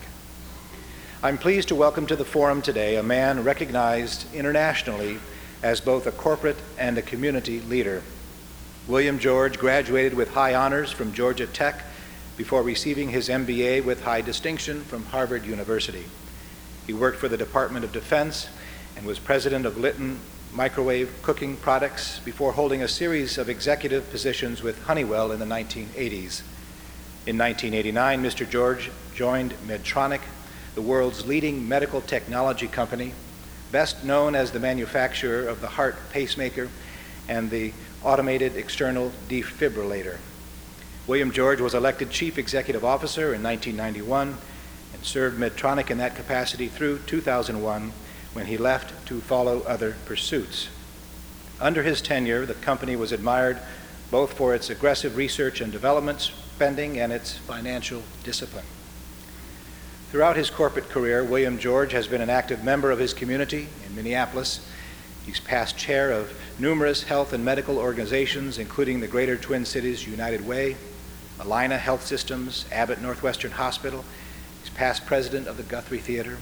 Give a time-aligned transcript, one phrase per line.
[1.21, 5.19] I'm pleased to welcome to the forum today a man recognized internationally
[5.61, 8.01] as both a corporate and a community leader.
[8.87, 11.83] William George graduated with high honors from Georgia Tech
[12.37, 16.05] before receiving his MBA with high distinction from Harvard University.
[16.85, 18.49] He worked for the Department of Defense
[18.95, 20.19] and was president of Litton
[20.53, 26.43] Microwave Cooking Products before holding a series of executive positions with Honeywell in the 1980s.
[27.25, 28.49] In 1989, Mr.
[28.49, 30.21] George joined Medtronic,
[30.75, 33.13] the world's leading medical technology company,
[33.71, 36.69] best known as the manufacturer of the heart pacemaker
[37.27, 40.17] and the automated external defibrillator.
[41.07, 44.37] William George was elected Chief Executive Officer in 1991
[44.91, 47.91] and served Medtronic in that capacity through 2001
[48.33, 50.69] when he left to follow other pursuits.
[51.61, 53.59] Under his tenure, the company was admired
[54.09, 58.65] both for its aggressive research and development spending and its financial discipline.
[60.09, 63.95] Throughout his corporate career, William George has been an active member of his community in
[63.95, 64.67] Minneapolis.
[65.23, 70.47] He's past chair of numerous health and medical organizations, including the Greater Twin Cities United
[70.47, 70.77] Way,
[71.39, 74.05] Allina Health Systems, Abbott Northwestern Hospital.
[74.61, 76.37] He's past president of the Guthrie Theater.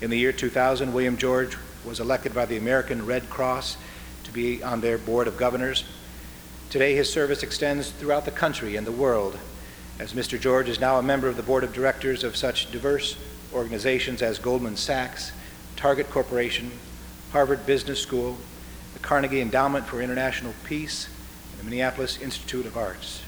[0.00, 3.76] In the year 2000, William George was elected by the American Red Cross
[4.24, 5.84] to be on their board of governors.
[6.70, 9.38] Today, his service extends throughout the country and the world,
[10.00, 10.40] as Mr.
[10.40, 13.16] George is now a member of the board of directors of such diverse
[13.54, 15.30] organizations as Goldman Sachs,
[15.76, 16.72] Target Corporation,
[17.30, 18.38] Harvard Business School,
[18.94, 21.08] the Carnegie Endowment for International Peace,
[21.52, 23.22] and the Minneapolis Institute of Arts.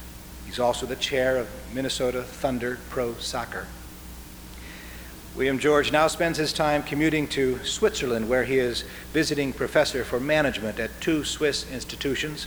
[0.54, 3.66] He's also the chair of Minnesota Thunder Pro Soccer.
[5.34, 10.20] William George now spends his time commuting to Switzerland, where he is visiting professor for
[10.20, 12.46] management at two Swiss institutions.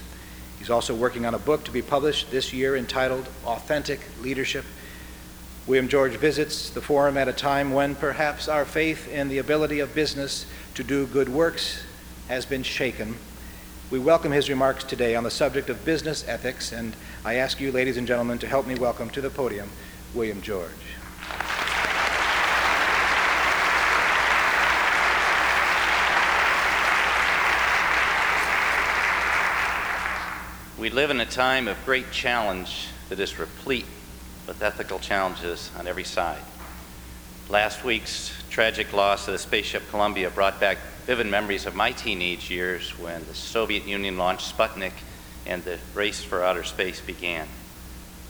[0.57, 4.63] He's also working on a book to be published this year entitled Authentic Leadership.
[5.67, 9.81] William George visits the forum at a time when perhaps our faith in the ability
[9.81, 11.83] of business to do good works
[12.29, 13.17] has been shaken
[13.89, 16.93] we welcome his remarks today on the subject of business ethics, and
[17.27, 19.69] I ask you, ladies and gentlemen, to help me welcome to the podium
[20.13, 20.71] William George.
[30.79, 33.87] We live in a time of great challenge that is replete
[34.47, 36.39] with ethical challenges on every side.
[37.49, 42.49] Last week's tragic loss of the spaceship Columbia brought back vivid memories of my teenage
[42.49, 44.93] years when the Soviet Union launched Sputnik
[45.47, 47.47] and the race for outer space began.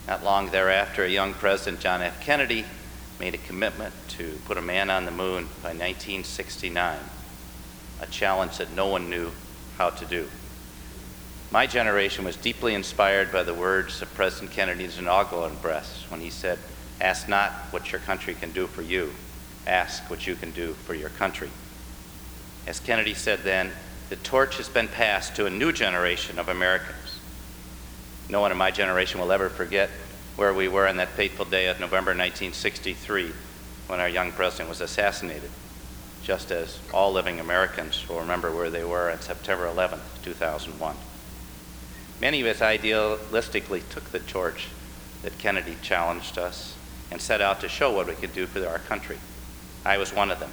[0.08, 2.22] Not long thereafter, a young President, John F.
[2.22, 2.64] Kennedy,
[3.20, 7.00] made a commitment to put a man on the moon by 1969,
[8.02, 9.32] a challenge that no one knew
[9.78, 10.28] how to do.
[11.50, 16.30] My generation was deeply inspired by the words of President Kennedy's inaugural address when he
[16.30, 16.60] said,
[17.00, 19.14] Ask not what your country can do for you,
[19.66, 21.50] ask what you can do for your country.
[22.66, 23.72] As Kennedy said then,
[24.10, 27.07] the torch has been passed to a new generation of Americans.
[28.30, 29.90] No one in my generation will ever forget
[30.36, 33.32] where we were on that fateful day of November 1963
[33.88, 35.50] when our young president was assassinated,
[36.24, 40.96] just as all living Americans will remember where they were on September 11, 2001.
[42.20, 44.68] Many of us idealistically took the torch
[45.24, 46.76] that Kennedy challenged us
[47.10, 49.18] and set out to show what we could do for our country.
[49.86, 50.52] I was one of them.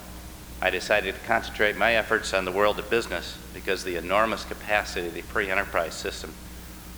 [0.61, 5.07] I decided to concentrate my efforts on the world of business because the enormous capacity
[5.07, 6.33] of the free enterprise system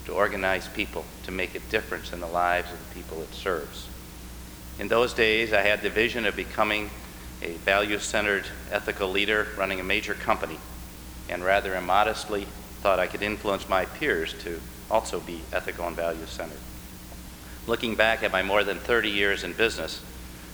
[0.07, 3.89] to organize people to make a difference in the lives of the people it serves.
[4.79, 6.89] In those days, I had the vision of becoming
[7.41, 10.59] a value centered ethical leader running a major company,
[11.27, 12.47] and rather immodestly
[12.81, 16.61] thought I could influence my peers to also be ethical and value centered.
[17.67, 20.01] Looking back at my more than 30 years in business,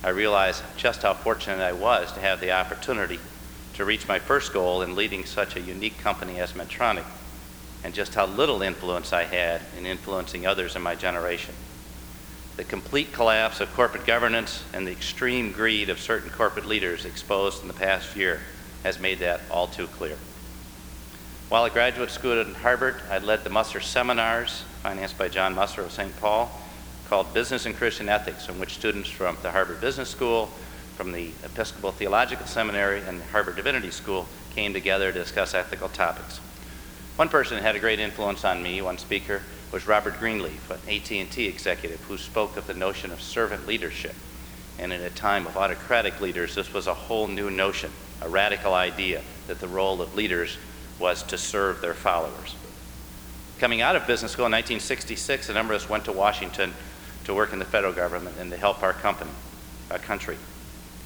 [0.03, 3.19] I realized just how fortunate I was to have the opportunity
[3.75, 7.05] to reach my first goal in leading such a unique company as Medtronic,
[7.83, 11.53] and just how little influence I had in influencing others in my generation.
[12.56, 17.62] The complete collapse of corporate governance and the extreme greed of certain corporate leaders exposed
[17.62, 18.41] in the past year
[18.83, 20.18] has made that all too clear.
[21.50, 25.81] While at graduate school at Harvard, I led the Musser Seminars, financed by John Musser
[25.81, 26.15] of St.
[26.19, 26.51] Paul,
[27.09, 30.47] called Business and Christian Ethics, in which students from the Harvard Business School,
[30.95, 35.89] from the Episcopal Theological Seminary, and the Harvard Divinity School came together to discuss ethical
[35.89, 36.39] topics.
[37.15, 41.45] One person had a great influence on me, one speaker, was Robert Greenleaf, an AT&T
[41.45, 44.15] executive who spoke of the notion of servant leadership.
[44.80, 48.74] And in a time of autocratic leaders, this was a whole new notion, a radical
[48.74, 50.57] idea that the role of leaders
[50.98, 52.56] was to serve their followers.
[53.60, 56.74] Coming out of business school in 1966, a number of us went to Washington
[57.25, 59.31] to work in the federal government and to help our company,
[59.92, 60.38] our country.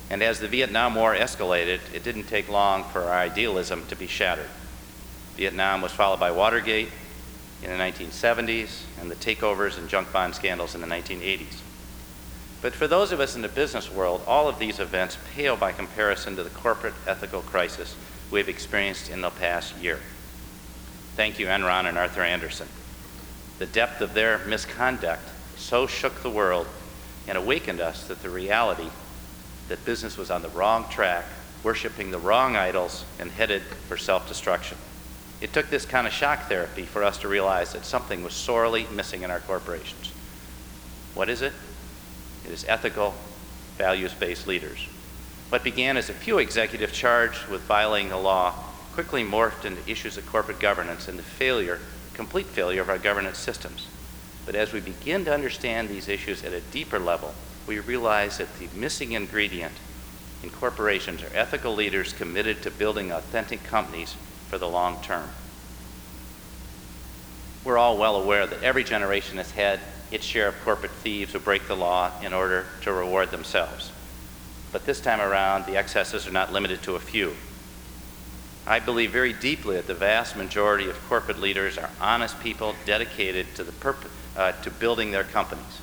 [0.09, 4.07] And as the Vietnam War escalated, it didn't take long for our idealism to be
[4.07, 4.49] shattered.
[5.37, 6.89] Vietnam was followed by Watergate
[7.61, 11.61] in the 1970s and the takeovers and junk bond scandals in the 1980s.
[12.61, 15.71] But for those of us in the business world, all of these events pale by
[15.71, 17.95] comparison to the corporate ethical crisis
[18.31, 19.99] we've experienced in the past year.
[21.15, 22.67] Thank you, Enron and Arthur Andersen.
[23.59, 26.67] The depth of their misconduct so shook the world
[27.27, 28.89] and awakened us that the reality
[29.67, 31.25] that business was on the wrong track,
[31.63, 34.77] worshiping the wrong idols, and headed for self destruction.
[35.39, 38.87] It took this kind of shock therapy for us to realize that something was sorely
[38.91, 40.11] missing in our corporations.
[41.13, 41.53] What is it?
[42.45, 43.13] It is ethical,
[43.77, 44.87] values based leaders.
[45.49, 48.53] What began as a few executives charged with violating the law
[48.93, 51.79] quickly morphed into issues of corporate governance and the failure,
[52.13, 53.87] complete failure of our governance systems.
[54.45, 57.35] But as we begin to understand these issues at a deeper level,
[57.67, 59.73] we realize that the missing ingredient
[60.41, 64.15] in corporations are ethical leaders committed to building authentic companies
[64.49, 65.29] for the long term.
[67.63, 69.79] We're all well aware that every generation has had
[70.09, 73.91] its share of corporate thieves who break the law in order to reward themselves.
[74.71, 77.35] But this time around, the excesses are not limited to a few.
[78.65, 83.55] I believe very deeply that the vast majority of corporate leaders are honest people dedicated
[83.55, 85.81] to, the purpose, uh, to building their companies.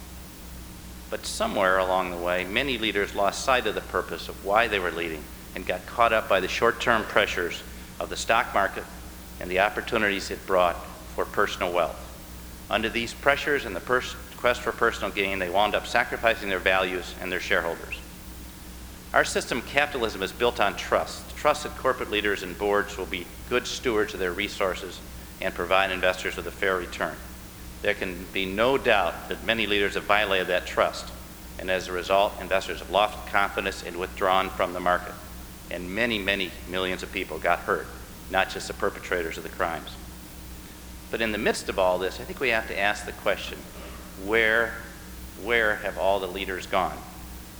[1.10, 4.78] But somewhere along the way, many leaders lost sight of the purpose of why they
[4.78, 5.24] were leading
[5.54, 7.62] and got caught up by the short term pressures
[8.00, 8.84] of the stock market
[9.40, 10.76] and the opportunities it brought
[11.14, 12.00] for personal wealth.
[12.70, 16.58] Under these pressures and the pers- quest for personal gain, they wound up sacrificing their
[16.58, 17.98] values and their shareholders.
[19.12, 21.36] Our system, capitalism, is built on trust.
[21.36, 25.00] Trust that corporate leaders and boards will be good stewards of their resources
[25.40, 27.14] and provide investors with a fair return.
[27.82, 31.12] There can be no doubt that many leaders have violated that trust,
[31.58, 35.14] and as a result, investors have lost confidence and withdrawn from the market
[35.74, 37.88] and many, many millions of people got hurt,
[38.30, 39.90] not just the perpetrators of the crimes.
[41.10, 43.58] But in the midst of all this, I think we have to ask the question,
[44.24, 44.74] where,
[45.42, 46.96] where have all the leaders gone?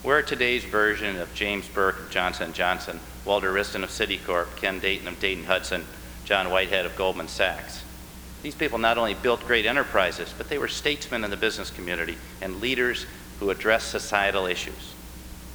[0.04, 4.54] Where are today's version of James Burke of Johnson & Johnson, Walter Wriston of Citicorp,
[4.56, 5.84] Ken Dayton of Dayton Hudson,
[6.24, 7.82] John Whitehead of Goldman Sachs?
[8.42, 12.16] These people not only built great enterprises, but they were statesmen in the business community
[12.40, 13.06] and leaders
[13.40, 14.94] who addressed societal issues.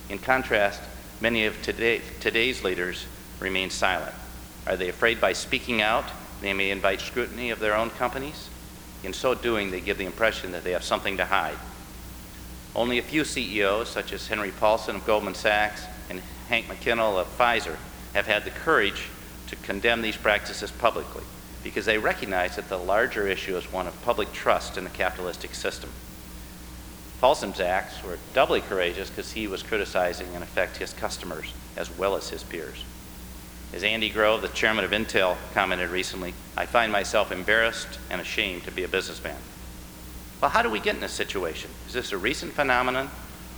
[0.09, 0.81] In contrast,
[1.21, 3.05] Many of today, today's leaders
[3.41, 4.15] remain silent.
[4.65, 6.05] Are they afraid by speaking out
[6.41, 8.49] they may invite scrutiny of their own companies?
[9.03, 11.57] In so doing, they give the impression that they have something to hide.
[12.73, 17.27] Only a few CEOs, such as Henry Paulson of Goldman Sachs and Hank McKinnell of
[17.37, 17.75] Pfizer,
[18.13, 19.07] have had the courage
[19.47, 21.23] to condemn these practices publicly
[21.63, 25.53] because they recognize that the larger issue is one of public trust in the capitalistic
[25.53, 25.89] system.
[27.19, 32.15] Paulson's acts were doubly courageous because he was criticizing, in effect, his customers as well
[32.15, 32.85] as his peers.
[33.73, 38.63] As Andy Grove, the chairman of Intel, commented recently, I find myself embarrassed and ashamed
[38.63, 39.37] to be a businessman.
[40.39, 41.69] Well, how do we get in this situation?
[41.87, 43.09] Is this a recent phenomenon,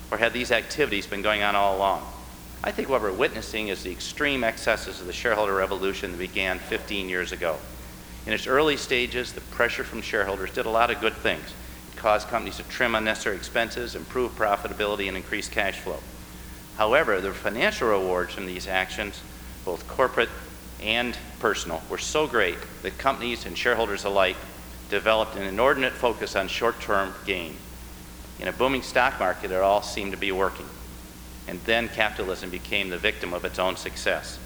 [0.09, 2.01] or have these activities been going on all along?
[2.63, 6.57] I think what we're witnessing is the extreme excesses of the shareholder revolution that began
[6.57, 7.57] 15 years ago.
[8.25, 11.53] In its early stages, the pressure from shareholders did a lot of good things
[12.01, 15.99] cause companies to trim unnecessary expenses, improve profitability, and increase cash flow.
[16.77, 19.21] However, the financial rewards from these actions,
[19.63, 20.29] both corporate
[20.81, 24.35] and personal, were so great that companies and shareholders alike
[24.89, 27.55] developed an inordinate focus on short term gain.
[28.39, 30.65] In a booming stock market, it all seemed to be working.
[31.47, 34.39] And then capitalism became the victim of its own success.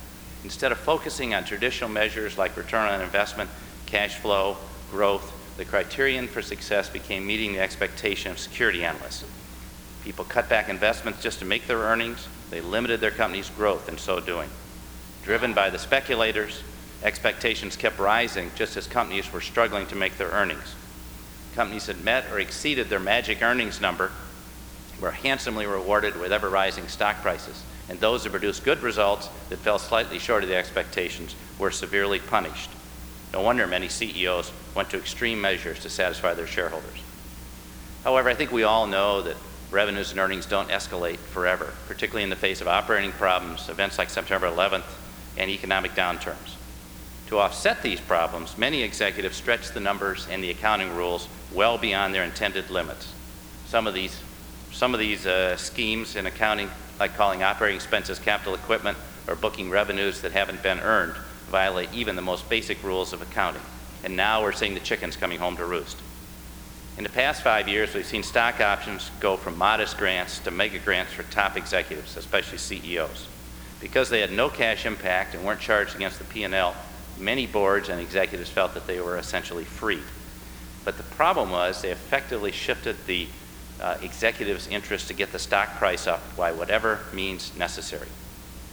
[0.43, 3.49] Instead of focusing on traditional measures like return on investment,
[3.85, 4.57] cash flow,
[4.91, 9.23] growth, the criterion for success became meeting the expectation of security analysts.
[10.03, 12.27] People cut back investments just to make their earnings.
[12.49, 14.49] They limited their company's growth in so doing.
[15.23, 16.61] Driven by the speculators,
[17.01, 20.75] expectations kept rising just as companies were struggling to make their earnings.
[21.55, 24.11] Companies that met or exceeded their magic earnings number
[24.99, 29.59] were handsomely rewarded with ever rising stock prices, and those that produced good results that
[29.59, 32.69] fell slightly short of the expectations were severely punished.
[33.35, 37.03] No wonder many CEOs went to extreme measures to satisfy their shareholders.
[38.05, 39.35] However, I think we all know that
[39.71, 44.09] revenues and earnings don't escalate forever, particularly in the face of operating problems, events like
[44.09, 44.85] September 11th,
[45.35, 46.55] and economic downturns.
[47.27, 52.15] To offset these problems, many executives stretch the numbers and the accounting rules well beyond
[52.15, 53.13] their intended limits.
[53.67, 54.17] Some of these,
[54.71, 59.69] some of these uh, schemes in accounting, like calling operating expenses capital equipment or booking
[59.69, 61.15] revenues that haven't been earned,
[61.55, 63.61] violate even the most basic rules of accounting.
[64.03, 65.97] And now we're seeing the chickens coming home to roost.
[66.97, 70.79] In the past five years, we've seen stock options go from modest grants to mega
[70.79, 73.29] grants for top executives, especially CEOs.
[73.79, 76.75] Because they had no cash impact and weren't charged against the P&L,
[77.17, 80.01] many boards and executives felt that they were essentially free.
[80.83, 83.29] But the problem was they effectively shifted the
[83.79, 88.09] uh, executives' interest to get the stock price up by whatever means necessary.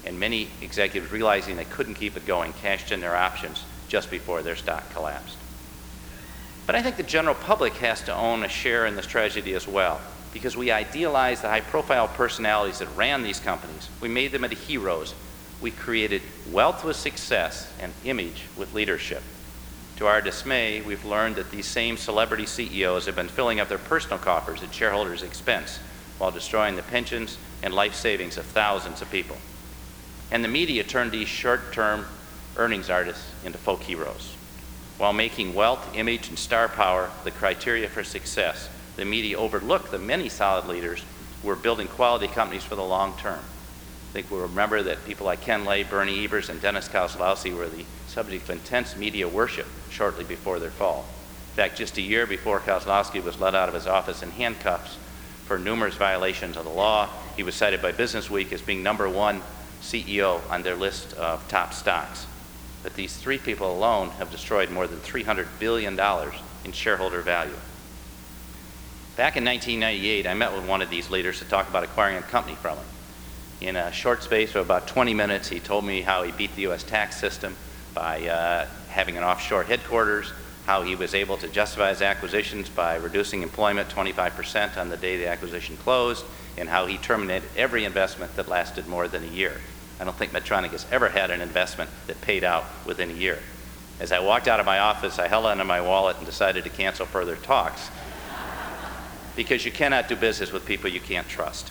[0.04, 4.42] And many executives, realizing they couldn't keep it going, cashed in their options just before
[4.42, 5.36] their stock collapsed.
[6.66, 9.66] But I think the general public has to own a share in this tragedy as
[9.68, 10.00] well,
[10.32, 13.88] because we idealized the high profile personalities that ran these companies.
[14.00, 15.14] We made them into heroes.
[15.60, 19.22] We created wealth with success and image with leadership.
[19.96, 23.78] To our dismay, we've learned that these same celebrity CEOs have been filling up their
[23.78, 25.78] personal coffers at shareholders' expense
[26.18, 29.36] while destroying the pensions and life savings of thousands of people.
[30.32, 32.06] And the media turned these short term
[32.56, 34.34] earnings artists into folk heroes.
[34.96, 39.98] While making wealth, image, and star power the criteria for success, the media overlooked the
[39.98, 41.04] many solid leaders
[41.42, 43.40] who were building quality companies for the long term.
[43.40, 47.68] I think we'll remember that people like Ken Lay, Bernie Ebbers, and Dennis Kozlowski were
[47.68, 51.04] the subject of intense media worship shortly before their fall.
[51.50, 54.96] In fact, just a year before Kozlowski was let out of his office in handcuffs
[55.44, 59.42] for numerous violations of the law, he was cited by Businessweek as being number one
[59.92, 62.26] CEO on their list of top stocks
[62.82, 65.98] But these three people alone have destroyed more than $300 billion
[66.64, 67.54] in shareholder value.
[69.16, 72.22] Back in 1998, I met with one of these leaders to talk about acquiring a
[72.22, 72.86] company from him.
[73.60, 76.62] In a short space of about 20 minutes, he told me how he beat the
[76.62, 76.82] U.S.
[76.82, 77.54] tax system
[77.94, 80.32] by uh, having an offshore headquarters,
[80.64, 85.18] how he was able to justify his acquisitions by reducing employment 25% on the day
[85.18, 86.24] the acquisition closed,
[86.56, 89.60] and how he terminated every investment that lasted more than a year.
[90.02, 93.38] I don't think Medtronic has ever had an investment that paid out within a year.
[94.00, 96.70] As I walked out of my office, I held onto my wallet and decided to
[96.70, 97.88] cancel further talks
[99.36, 101.70] because you cannot do business with people you can't trust.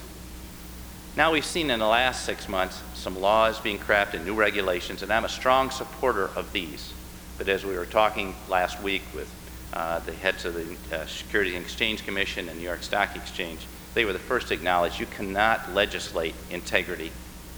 [1.18, 5.12] Now, we've seen in the last six months some laws being crafted, new regulations, and
[5.12, 6.94] I'm a strong supporter of these.
[7.38, 9.30] But as we were talking last week with
[9.74, 13.60] uh, the heads of the uh, Securities and Exchange Commission and New York Stock Exchange,
[13.94, 17.12] they were the first to acknowledge you cannot legislate integrity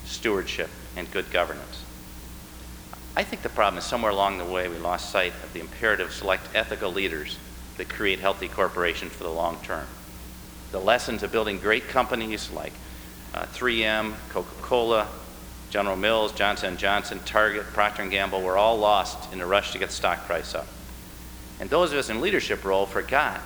[0.05, 1.83] stewardship, and good governance.
[3.15, 6.09] I think the problem is somewhere along the way we lost sight of the imperative
[6.09, 7.37] to select ethical leaders
[7.77, 9.85] that create healthy corporations for the long term.
[10.71, 12.73] The lessons of building great companies like
[13.33, 15.07] uh, 3M, Coca-Cola,
[15.69, 19.71] General Mills, Johnson & Johnson, Target, Procter & Gamble were all lost in the rush
[19.71, 20.67] to get the stock price up.
[21.59, 23.41] And those of us in leadership role forgot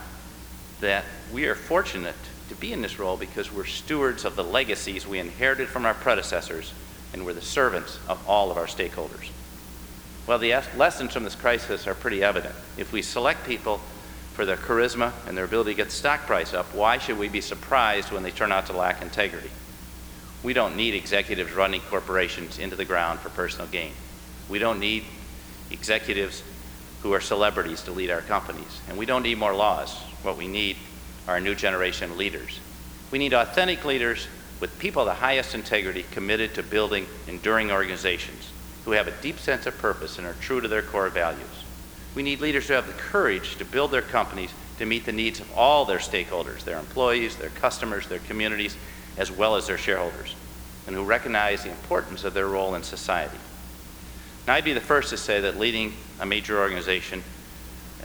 [0.81, 2.15] that we are fortunate
[2.49, 5.93] to be in this role because we're stewards of the legacies we inherited from our
[5.93, 6.73] predecessors
[7.13, 9.29] and we're the servants of all of our stakeholders.
[10.25, 12.53] Well, the lessons from this crisis are pretty evident.
[12.77, 13.79] If we select people
[14.33, 17.29] for their charisma and their ability to get the stock price up, why should we
[17.29, 19.49] be surprised when they turn out to lack integrity?
[20.43, 23.93] We don't need executives running corporations into the ground for personal gain.
[24.49, 25.05] We don't need
[25.71, 26.43] executives
[27.01, 28.81] who are celebrities to lead our companies.
[28.87, 29.95] And we don't need more laws.
[30.23, 30.77] What we need
[31.27, 32.59] our new generation leaders.
[33.11, 34.27] We need authentic leaders
[34.59, 38.51] with people of the highest integrity committed to building enduring organizations
[38.85, 41.65] who have a deep sense of purpose and are true to their core values.
[42.15, 45.39] We need leaders who have the courage to build their companies to meet the needs
[45.39, 48.75] of all their stakeholders, their employees, their customers, their communities,
[49.17, 50.35] as well as their shareholders,
[50.85, 53.37] and who recognize the importance of their role in society.
[54.47, 57.23] Now, I'd be the first to say that leading a major organization,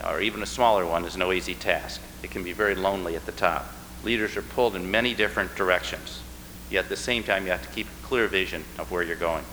[0.07, 3.27] or even a smaller one, is no easy task it can be very lonely at
[3.27, 3.67] the top.
[4.05, 6.23] Leaders are pulled in many different directions,
[6.71, 9.17] yet at the same time, you have to keep a clear vision of where you're
[9.17, 9.45] going.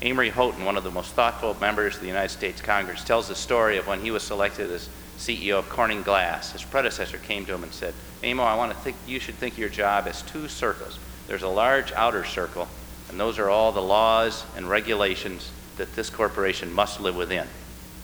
[0.00, 3.34] Amory Houghton, one of the most thoughtful members of the United States Congress, tells the
[3.34, 6.52] story of when he was selected as CEO of Corning Glass.
[6.52, 9.54] His predecessor came to him and said, Amo, I want to think you should think
[9.54, 10.98] of your job as two circles.
[11.28, 12.66] There's a large outer circle,
[13.08, 17.46] and those are all the laws and regulations that this corporation must live within.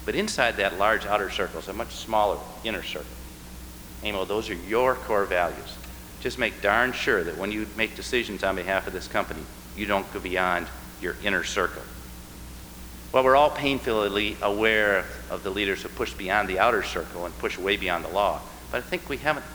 [0.05, 3.07] But inside that large outer circle is a much smaller inner circle.
[4.05, 5.77] Amo, those are your core values.
[6.21, 9.43] Just make darn sure that when you make decisions on behalf of this company,
[9.77, 10.67] you don't go beyond
[11.01, 11.83] your inner circle.
[13.13, 17.37] Well, we're all painfully aware of the leaders who push beyond the outer circle and
[17.39, 18.41] push way beyond the law.
[18.71, 19.47] But I think we haven't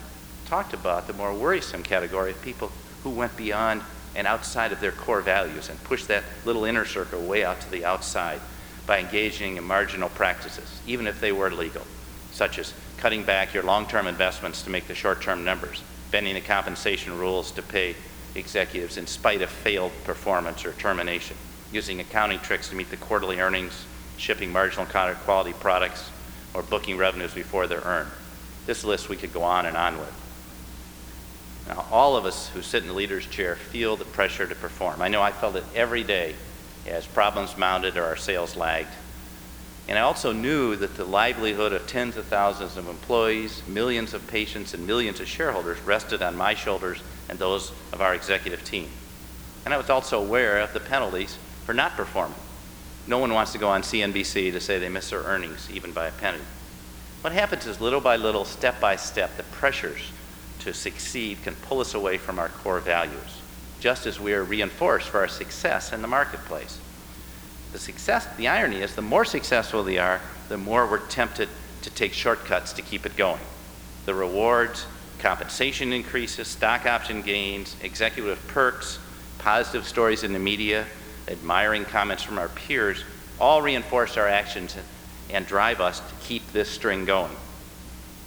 [0.46, 2.72] talked about the more worrisome category of people
[3.04, 3.82] who went beyond
[4.16, 7.72] and outside of their core values and pushed that little inner circle way out to
[7.72, 8.40] the outside
[8.86, 11.86] by engaging in marginal practices, even if they were legal,
[12.32, 17.18] such as cutting back your long-term investments to make the short-term numbers, bending the compensation
[17.18, 17.96] rules to pay
[18.36, 21.38] executives in spite of failed performance or termination,
[21.72, 23.86] using accounting tricks to meet the quarterly earnings,
[24.18, 26.10] shipping marginal quality products,
[26.54, 28.12] or booking revenues before they're earned.
[28.66, 30.14] This list we could go on and on with.
[31.68, 35.02] Now, all of us who sit in the leader's chair feel the pressure to perform.
[35.02, 36.36] I know I felt it every day
[36.88, 38.94] as problems mounted or our sales lagged.
[39.88, 44.26] And I also knew that the livelihood of tens of thousands of employees, millions of
[44.28, 48.90] patients, and millions of shareholders rested on my shoulders and those of our executive team.
[49.66, 52.40] And I was also aware of the penalties for not performing.
[53.08, 56.08] No one wants to go on CNBC to say they miss their earnings, even by
[56.08, 56.40] a penny.
[57.22, 60.12] What happens is little by little, step by step, the pressures
[60.60, 63.42] to succeed can pull us away from our core values,
[63.84, 66.80] just as we are reinforced for our success in the marketplace.
[67.74, 71.50] The success, the irony is the more successful they are, the more we're tempted
[71.82, 73.42] to take shortcuts to keep it going.
[74.06, 74.86] The rewards,
[75.20, 79.00] compensation increases, stock option gains, executive perks,
[79.38, 80.86] positive stories in the media,
[81.28, 83.04] admiring comments from our peers
[83.38, 84.78] all reinforce our actions
[85.30, 87.36] and drive us to keep this string going.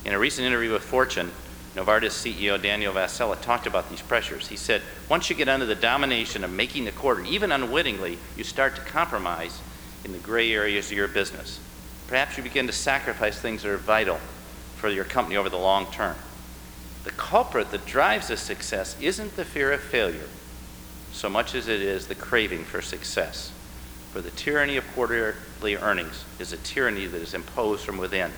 [0.04, 1.30] In a recent interview with Fortune,
[1.76, 4.48] Novartis CEO Daniel Vasella talked about these pressures.
[4.48, 4.80] He said,
[5.10, 8.80] once you get under the domination of making the quarter, even unwittingly, you start to
[8.80, 9.60] compromise
[10.02, 11.60] in the gray areas of your business.
[12.08, 14.18] Perhaps you begin to sacrifice things that are vital
[14.76, 16.16] for your company over the long term.
[17.04, 20.28] The culprit that drives this success isn't the fear of failure
[21.16, 23.50] so much as it is the craving for success.
[24.12, 28.32] For the tyranny of quarterly earnings is a tyranny that is imposed from within.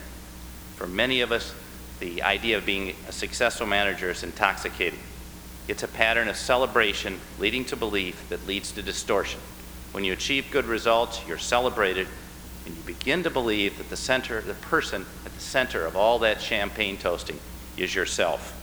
[0.77, 1.55] For many of us,
[2.01, 5.01] the idea of being a successful manager is intoxicating.
[5.67, 9.41] It's a pattern of celebration leading to belief that leads to distortion.
[9.93, 12.07] When you achieve good results, you're celebrated,
[12.67, 16.19] and you begin to believe that the center, the person at the center of all
[16.21, 17.39] that champagne toasting
[17.77, 18.55] is yourself.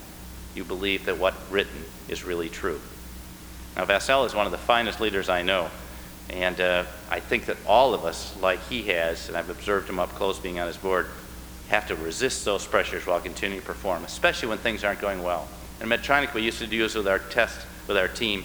[0.56, 2.80] You believe that what's written is really true.
[3.76, 5.70] Now, Vasella is one of the finest leaders I know,
[6.30, 10.00] and uh, I think that all of us, like he has, and I've observed him
[10.00, 11.08] up close being on his board,
[11.70, 15.48] have to resist those pressures while continuing to perform, especially when things aren't going well.
[15.80, 18.44] And Medtronic, we used to do this with our test with our team.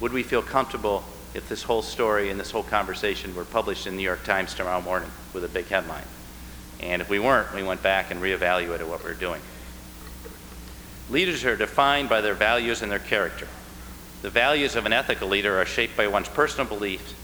[0.00, 1.04] Would we feel comfortable
[1.34, 4.54] if this whole story and this whole conversation were published in the New York Times
[4.54, 6.04] tomorrow morning with a big headline?
[6.80, 9.40] And if we weren't, we went back and reevaluated what we were doing.
[11.10, 13.48] Leaders are defined by their values and their character.
[14.22, 17.14] The values of an ethical leader are shaped by one's personal beliefs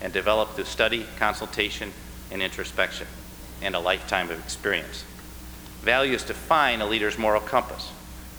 [0.00, 1.92] and developed through study, consultation,
[2.30, 3.06] and introspection
[3.62, 5.04] and a lifetime of experience.
[5.82, 7.90] Values define a leader's moral compass.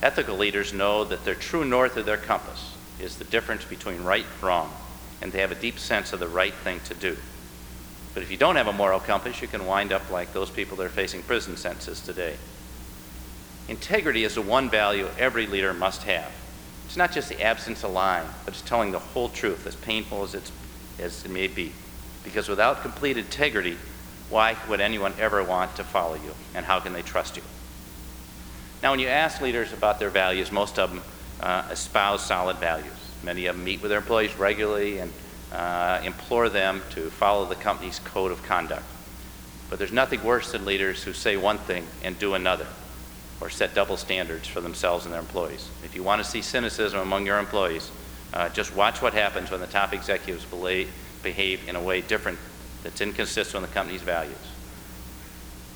[0.02, 4.26] Ethical leaders know that their true north of their compass is the difference between right
[4.26, 4.72] and wrong,
[5.22, 7.18] and they have a deep sense of the right thing to do.
[8.14, 10.78] But if you don't have a moral compass, you can wind up like those people
[10.78, 12.36] that are facing prison sentences today.
[13.68, 16.32] Integrity is the one value every leader must have.
[16.86, 20.24] It's not just the absence of lying, but it's telling the whole truth, as painful
[20.24, 20.52] as, it's,
[21.00, 21.72] as it may be.
[22.24, 23.78] Because without complete integrity,
[24.30, 26.34] why would anyone ever want to follow you?
[26.56, 27.44] And how can they trust you?
[28.82, 31.02] Now, when you ask leaders about their values, most of them
[31.40, 32.92] uh, espouse solid values.
[33.24, 35.12] Many of them meet with their employees regularly and
[35.52, 38.84] uh, implore them to follow the company's code of conduct.
[39.70, 42.68] But there's nothing worse than leaders who say one thing and do another,
[43.40, 45.70] or set double standards for themselves and their employees.
[45.84, 47.90] If you want to see cynicism among your employees,
[48.34, 50.46] uh, just watch what happens when the top executives
[51.24, 52.40] behave in a way different
[52.84, 54.36] that's inconsistent with the company's values.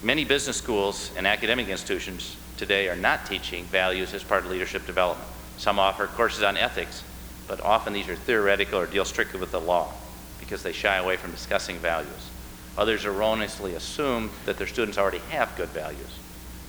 [0.04, 4.86] Many business schools and academic institutions today are not teaching values as part of leadership
[4.86, 5.28] development.
[5.58, 7.04] Some offer courses on ethics,
[7.48, 9.91] but often these are theoretical or deal strictly with the law
[10.39, 12.30] because they shy away from discussing values.
[12.78, 16.20] Others erroneously assume that their students already have good values.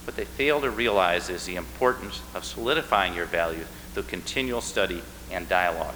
[0.05, 5.03] What they fail to realize is the importance of solidifying your values through continual study
[5.31, 5.95] and dialogue.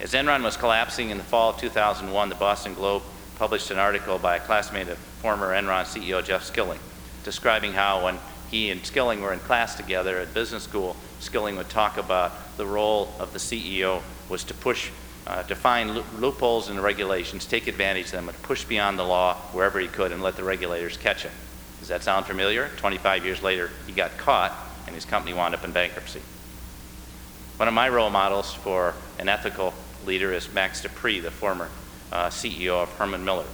[0.00, 3.02] As Enron was collapsing in the fall of 2001, the Boston Globe
[3.38, 6.80] published an article by a classmate of former Enron CEO Jeff Skilling,
[7.22, 8.18] describing how when
[8.50, 12.66] he and Skilling were in class together at business school, Skilling would talk about the
[12.66, 14.90] role of the CEO was to push,
[15.28, 18.98] uh, to find lo- loopholes in the regulations, take advantage of them, and push beyond
[18.98, 21.32] the law wherever he could and let the regulators catch him.
[21.78, 22.70] Does that sound familiar?
[22.78, 24.52] 25 years later, he got caught
[24.86, 26.22] and his company wound up in bankruptcy.
[27.56, 29.74] One of my role models for an ethical
[30.04, 31.68] leader is Max De Pree, the former
[32.12, 33.46] uh, CEO of Herman Miller.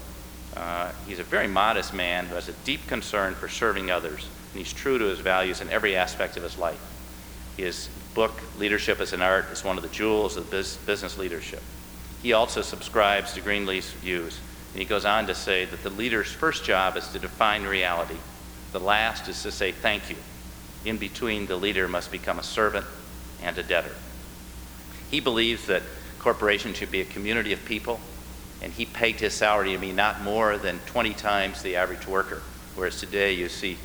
[0.57, 4.59] Uh, he's a very modest man who has a deep concern for serving others, and
[4.59, 6.81] he's true to his values in every aspect of his life.
[7.57, 11.63] His book, Leadership as an Art, is one of the jewels of bus- business leadership.
[12.23, 14.39] He also subscribes to Greenleaf's views,
[14.73, 18.17] and he goes on to say that the leader's first job is to define reality,
[18.73, 20.17] the last is to say thank you.
[20.85, 22.87] In between, the leader must become a servant
[23.43, 23.95] and a debtor.
[25.11, 25.83] He believes that
[26.19, 28.01] corporations should be a community of people,
[28.65, 32.41] and he pegged his salary to be not more than 20 times the average worker,
[32.75, 33.77] whereas today you see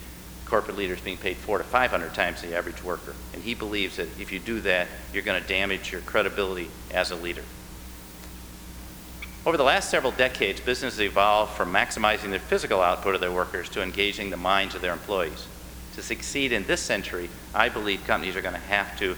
[0.46, 3.14] corporate leaders being paid four to 500 times the average worker.
[3.34, 7.12] And he believes that if you do that, you're going to damage your credibility as
[7.12, 7.44] a leader.
[9.46, 13.68] Over the last several decades, businesses evolved from maximizing the physical output of their workers
[13.70, 15.46] to engaging the minds of their employees.
[15.96, 19.18] To succeed in this century, I believe companies are going to have to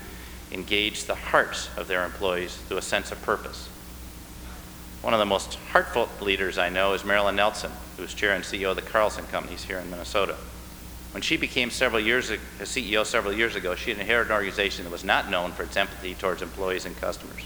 [0.52, 3.70] engage the hearts of their employees through a sense of purpose.
[5.02, 8.70] One of the most heartfelt leaders I know is Marilyn Nelson, who's chair and CEO
[8.70, 10.36] of the Carlson Companies here in Minnesota.
[11.12, 14.92] When she became several years a CEO several years ago, she inherited an organization that
[14.92, 17.42] was not known for its empathy towards employees and customers.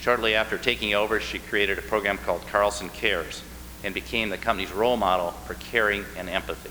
[0.00, 3.42] Shortly after taking over, she created a program called Carlson Cares
[3.82, 6.70] and became the company's role model for caring and empathy.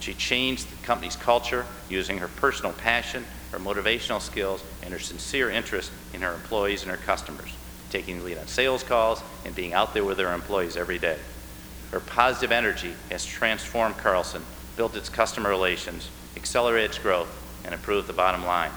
[0.00, 5.50] She changed the company's culture using her personal passion, her motivational skills, and her sincere
[5.50, 7.52] interest in her employees and her customers,
[7.90, 11.18] taking the lead on sales calls and being out there with her employees every day.
[11.90, 14.42] Her positive energy has transformed Carlson,
[14.76, 18.70] built its customer relations, accelerated its growth, and improved the bottom line.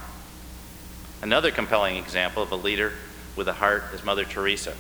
[1.22, 2.94] Another compelling example of a leader
[3.36, 4.74] with a heart is Mother Teresa.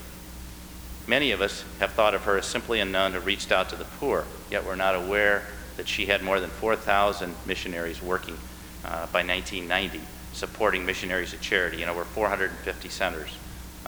[1.07, 3.75] Many of us have thought of her as simply a nun who reached out to
[3.75, 5.43] the poor, yet we're not aware
[5.77, 8.37] that she had more than 4,000 missionaries working
[8.85, 10.01] uh, by 1990,
[10.33, 13.37] supporting missionaries of charity in over 450 centers,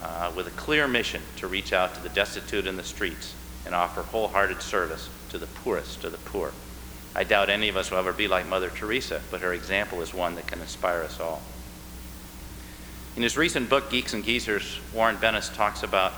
[0.04, 3.74] uh, with a clear mission to reach out to the destitute in the streets and
[3.74, 6.52] offer wholehearted service to the poorest of the poor.
[7.14, 10.12] I doubt any of us will ever be like Mother Teresa, but her example is
[10.12, 11.42] one that can inspire us all.
[13.16, 16.12] In his recent book, Geeks and Geezers, Warren Bennis talks about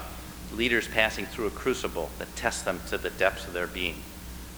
[0.52, 3.96] leaders passing through a crucible that tests them to the depths of their being.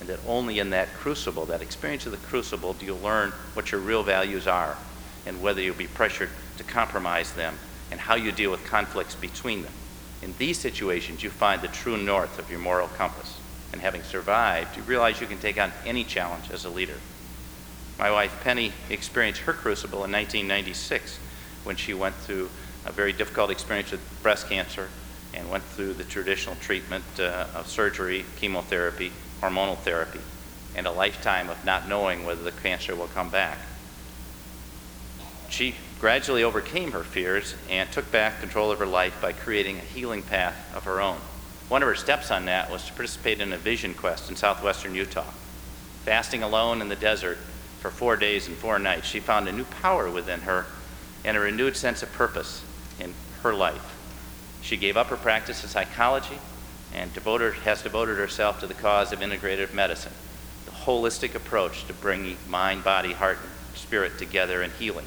[0.01, 3.73] And that only in that crucible, that experience of the crucible, do you learn what
[3.73, 4.77] your real values are
[5.27, 7.59] and whether you'll be pressured to compromise them
[7.91, 9.73] and how you deal with conflicts between them.
[10.23, 13.39] In these situations, you find the true north of your moral compass.
[13.73, 16.99] And having survived, you realize you can take on any challenge as a leader.
[17.99, 21.19] My wife Penny experienced her crucible in 1996
[21.65, 22.49] when she went through
[22.87, 24.89] a very difficult experience with breast cancer
[25.35, 30.21] and went through the traditional treatment uh, of surgery, chemotherapy, hormonal therapy,
[30.75, 33.59] and a lifetime of not knowing whether the cancer will come back.
[35.51, 39.81] She gradually overcame her fears and took back control of her life by creating a
[39.81, 41.19] healing path of her own.
[41.69, 44.95] One of her steps on that was to participate in a vision quest in southwestern
[44.95, 45.31] Utah.
[46.05, 47.37] Fasting alone in the desert
[47.81, 50.67] for four days and four nights, she found a new power within her
[51.25, 52.63] and a renewed sense of purpose
[53.01, 53.97] in her life.
[54.63, 56.39] She gave up her practice of psychology
[56.95, 60.13] and devoted, has devoted herself to the cause of integrative medicine,
[60.65, 65.07] the holistic approach to bringing mind, body, heart, and spirit together in healing.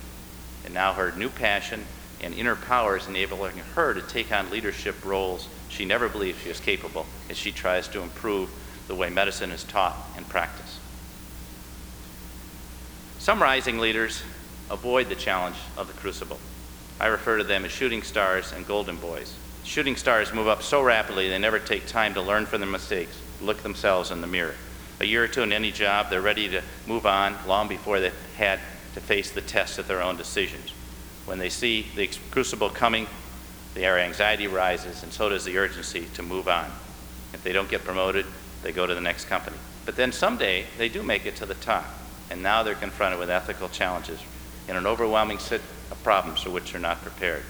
[0.71, 1.84] And now her new passion
[2.21, 6.47] and inner power is enabling her to take on leadership roles she never believed she
[6.47, 8.49] was capable as she tries to improve
[8.88, 10.79] the way medicine is taught and practiced.
[13.19, 14.23] Some rising leaders
[14.69, 16.39] avoid the challenge of the crucible.
[17.01, 19.36] I refer to them as shooting stars and golden boys.
[19.65, 23.21] Shooting stars move up so rapidly they never take time to learn from their mistakes,
[23.41, 24.55] look themselves in the mirror.
[25.01, 28.15] A year or two in any job, they're ready to move on long before they've
[28.38, 28.62] had
[28.93, 30.71] to face the test of their own decisions.
[31.25, 33.08] When they see the crucible coming,
[33.73, 36.69] their anxiety rises, and so does the urgency to move on.
[37.34, 38.25] If they don't get promoted,
[38.63, 39.58] they go to the next company.
[39.86, 41.86] But then someday, they do make it to the top,
[42.30, 44.19] and now they're confronted with ethical challenges
[44.67, 47.43] in an overwhelming set of problems for which they're not prepared.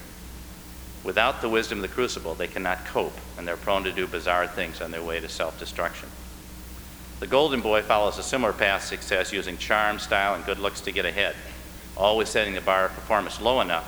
[1.04, 4.48] Without the wisdom of the crucible, they cannot cope, and they're prone to do bizarre
[4.48, 6.10] things on their way to self destruction.
[7.22, 10.82] The golden boy follows a similar path to success using charm, style, and good looks
[10.82, 11.36] to get ahead,
[11.96, 13.86] always setting the bar of performance low enough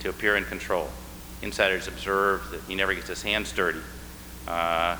[0.00, 0.88] to appear in control.
[1.42, 3.82] Insiders observe that he never gets his hands dirty,
[4.48, 4.96] uh,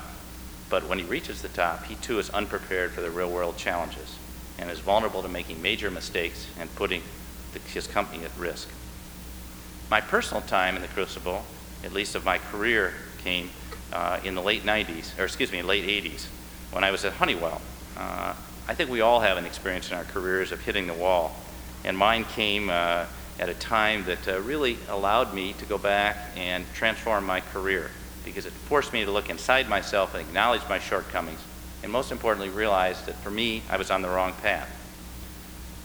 [0.69, 4.19] but when he reaches the top, he too is unprepared for the real world challenges
[4.59, 7.01] and is vulnerable to making major mistakes and putting
[7.53, 8.69] the, his company at risk.
[9.89, 11.43] My personal time in the crucible,
[11.83, 13.49] at least of my career, came
[13.91, 16.27] uh, in the late 90s, or excuse me, late 80s,
[16.73, 17.61] when I was at Honeywell.
[17.97, 18.33] Uh,
[18.67, 21.35] I think we all have an experience in our careers of hitting the wall,
[21.83, 23.05] and mine came uh,
[23.39, 27.89] at a time that uh, really allowed me to go back and transform my career
[28.25, 31.39] because it forced me to look inside myself and acknowledge my shortcomings
[31.83, 34.69] and most importantly, realized that for me, I was on the wrong path.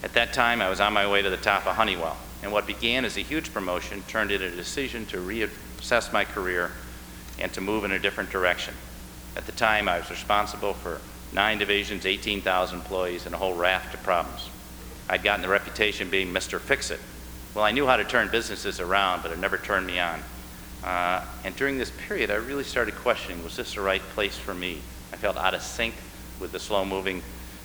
[0.04, 2.68] At that time, I was on my way to the top of Honeywell, and what
[2.68, 6.70] began as a huge promotion turned into a decision to reassess my career
[7.40, 8.74] and to move in a different direction.
[9.38, 11.00] At the time, I was responsible for
[11.32, 14.50] nine divisions, 18,000 employees, and a whole raft of problems.
[15.08, 16.58] I'd gotten the reputation being Mr.
[16.58, 16.98] Fix-It.
[17.54, 20.20] Well, I knew how to turn businesses around, but it never turned me on.
[20.82, 24.54] Uh, and during this period, I really started questioning, was this the right place for
[24.54, 24.80] me?
[25.12, 25.94] I felt out of sync
[26.40, 27.22] with the slow-moving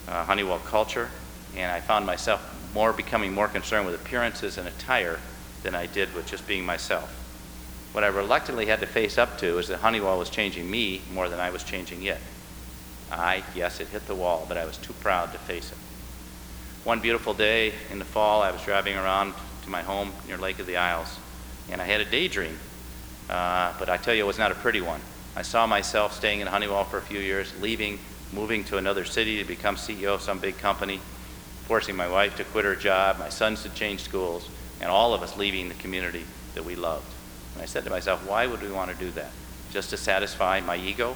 [0.07, 1.09] uh, Honeywell culture,
[1.55, 5.19] and I found myself more becoming more concerned with appearances and attire
[5.63, 7.22] than I did with just being myself.
[7.93, 11.29] What I reluctantly had to face up to is that Honeywell was changing me more
[11.29, 12.17] than I was changing it.
[13.11, 15.77] I, yes, it hit the wall, but I was too proud to face it.
[16.83, 20.57] One beautiful day in the fall, I was driving around to my home near Lake
[20.57, 21.19] of the Isles,
[21.69, 22.57] and I had a daydream,
[23.29, 24.99] uh, but I tell you, it was not a pretty one.
[25.35, 27.99] I saw myself staying in Honeywell for a few years, leaving,
[28.31, 30.99] moving to another city to become CEO of some big company,
[31.67, 34.49] forcing my wife to quit her job, my sons to change schools,
[34.81, 36.25] and all of us leaving the community
[36.55, 37.12] that we loved.
[37.53, 39.31] And I said to myself, why would we want to do that?
[39.71, 41.15] Just to satisfy my ego?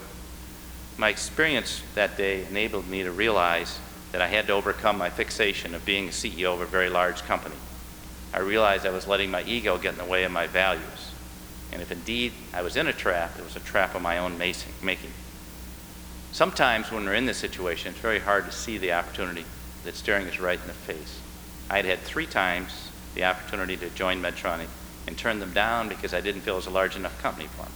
[0.98, 3.80] My experience that day enabled me to realize
[4.12, 7.24] that I had to overcome my fixation of being a CEO of a very large
[7.24, 7.56] company.
[8.34, 11.12] I realized I was letting my ego get in the way of my values.
[11.72, 14.38] And if indeed I was in a trap, it was a trap of my own
[14.38, 15.12] making.
[16.32, 19.46] Sometimes when we're in this situation, it's very hard to see the opportunity
[19.84, 21.20] that's staring us right in the face.
[21.70, 24.68] I had had three times the opportunity to join Medtronic
[25.08, 27.64] and turned them down because I didn't feel it was a large enough company for
[27.64, 27.72] me.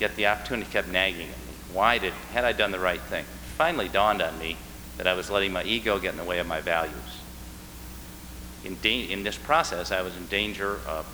[0.00, 1.52] Yet the opportunity kept nagging at me.
[1.72, 3.24] Why did, had I done the right thing?
[3.24, 4.56] It finally dawned on me
[4.96, 7.20] that I was letting my ego get in the way of my values.
[8.64, 11.06] In, da- in this process, I was in danger of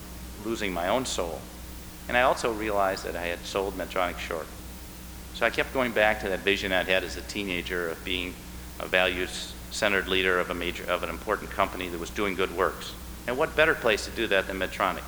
[0.45, 1.41] losing my own soul.
[2.09, 4.47] And I also realized that I had sold Medtronic short.
[5.35, 8.35] So I kept going back to that vision I'd had as a teenager of being
[8.79, 12.95] a values-centered leader of a major, of an important company that was doing good works.
[13.27, 15.03] And what better place to do that than Medtronic?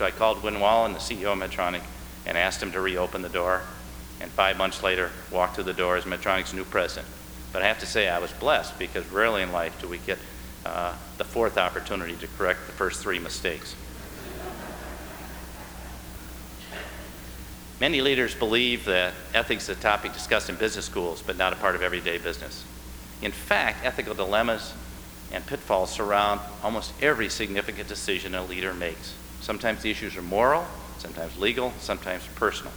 [0.00, 1.82] So I called Win Wallin, the CEO of Medtronic,
[2.24, 3.60] and asked him to reopen the door
[4.22, 7.06] and five months later walked through the door as Medtronic's new president.
[7.52, 10.16] But I have to say I was blessed because rarely in life do we get
[10.64, 13.76] uh, the fourth opportunity to correct the first three mistakes.
[17.78, 21.56] Many leaders believe that ethics is a topic discussed in business schools, but not a
[21.56, 22.64] part of everyday business.
[23.20, 24.72] In fact, ethical dilemmas
[25.30, 29.12] and pitfalls surround almost every significant decision a leader makes.
[29.40, 30.66] Sometimes the issues are moral,
[30.98, 32.72] sometimes legal, sometimes personal.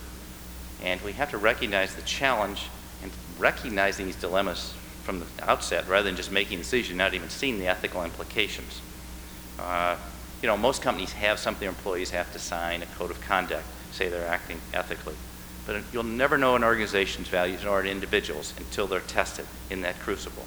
[0.81, 2.67] And we have to recognize the challenge
[3.01, 4.73] and recognize these dilemmas
[5.03, 8.81] from the outset rather than just making a decision, not even seeing the ethical implications.
[9.59, 9.97] Uh,
[10.41, 13.65] you know, most companies have something their employees have to sign, a code of conduct,
[13.91, 15.15] say they're acting ethically.
[15.65, 19.99] But you'll never know an organization's values nor an individual's until they're tested in that
[19.99, 20.45] crucible.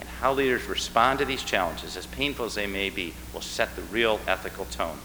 [0.00, 3.74] And how leaders respond to these challenges, as painful as they may be, will set
[3.74, 4.98] the real ethical tone.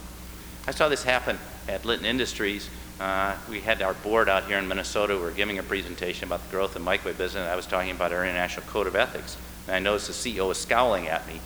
[0.67, 4.67] I saw this happen at Litton Industries uh, we had our board out here in
[4.67, 5.15] Minnesota.
[5.15, 7.47] We were giving a presentation about the growth of microwave business.
[7.47, 9.37] I was talking about our international code of ethics.
[9.67, 11.39] And I noticed the CEO was scowling at me.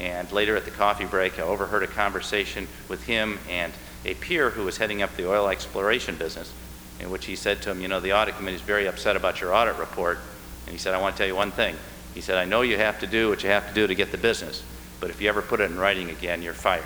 [0.00, 3.72] And later at the coffee break, I overheard a conversation with him and
[4.04, 6.52] a peer who was heading up the oil exploration business,
[7.00, 9.40] in which he said to him, You know, the audit committee is very upset about
[9.40, 10.18] your audit report.
[10.66, 11.74] And he said, I want to tell you one thing.
[12.14, 14.12] He said, I know you have to do what you have to do to get
[14.12, 14.62] the business,
[15.00, 16.84] but if you ever put it in writing again, you're fired.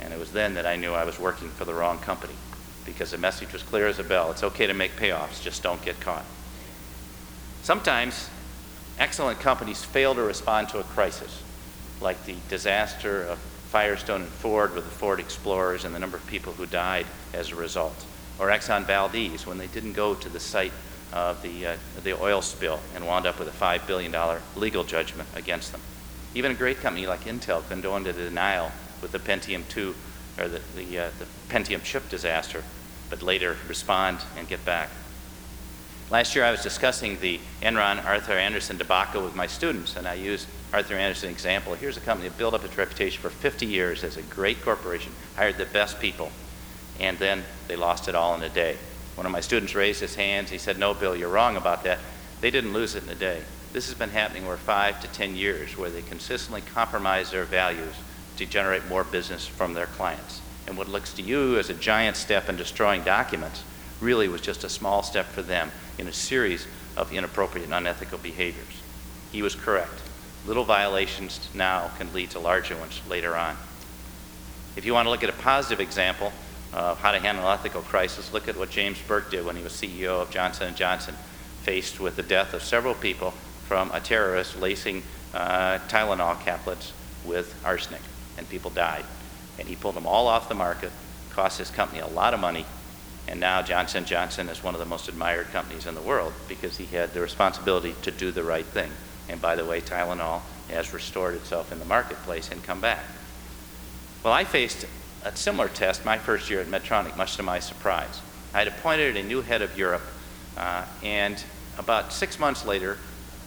[0.00, 2.34] And it was then that I knew I was working for the wrong company
[2.84, 4.30] because the message was clear as a bell.
[4.30, 6.24] It's okay to make payoffs, just don't get caught.
[7.62, 8.30] Sometimes
[8.98, 11.42] excellent companies fail to respond to a crisis,
[12.00, 16.26] like the disaster of Firestone and Ford with the Ford Explorers and the number of
[16.26, 18.04] people who died as a result,
[18.38, 20.72] or Exxon Valdez when they didn't go to the site
[21.12, 24.14] of the, uh, the oil spill and wound up with a $5 billion
[24.54, 25.80] legal judgment against them.
[26.34, 28.70] Even a great company like Intel can go into denial
[29.02, 29.94] with the Pentium 2
[30.38, 32.62] or the, the, uh, the Pentium chip disaster
[33.10, 34.90] but later respond and get back.
[36.10, 40.14] Last year I was discussing the Enron Arthur Andersen debacle with my students, and I
[40.14, 41.74] used Arthur Andersen example.
[41.74, 45.12] Here's a company that built up its reputation for 50 years as a great corporation,
[45.34, 46.30] hired the best people,
[47.00, 48.76] and then they lost it all in a day.
[49.16, 50.50] One of my students raised his hands.
[50.50, 51.98] He said, No, Bill, you're wrong about that.
[52.40, 53.42] They didn't lose it in a day.
[53.72, 57.94] This has been happening over five to 10 years where they consistently compromise their values
[58.36, 60.40] to generate more business from their clients.
[60.66, 63.62] And what looks to you as a giant step in destroying documents
[64.00, 68.18] really was just a small step for them in a series of inappropriate and unethical
[68.18, 68.82] behaviors.
[69.32, 70.02] He was correct.
[70.46, 73.56] Little violations now can lead to larger ones later on.
[74.76, 76.32] If you want to look at a positive example
[76.72, 79.62] of how to handle an ethical crisis, look at what James Burke did when he
[79.62, 81.14] was CEO of Johnson & Johnson
[81.62, 83.32] faced with the death of several people
[83.66, 85.02] from a terrorist lacing
[85.34, 86.92] uh, Tylenol caplets
[87.24, 88.00] with arsenic,
[88.36, 89.04] and people died.
[89.58, 90.92] And he pulled them all off the market,
[91.30, 92.66] cost his company a lot of money,
[93.28, 96.76] and now Johnson Johnson is one of the most admired companies in the world because
[96.76, 98.90] he had the responsibility to do the right thing.
[99.28, 103.04] And by the way, Tylenol has restored itself in the marketplace and come back.
[104.22, 104.86] Well, I faced
[105.24, 108.20] a similar test my first year at Medtronic, much to my surprise.
[108.54, 110.02] I had appointed a new head of Europe,
[110.56, 111.42] uh, and
[111.78, 112.98] about six months later,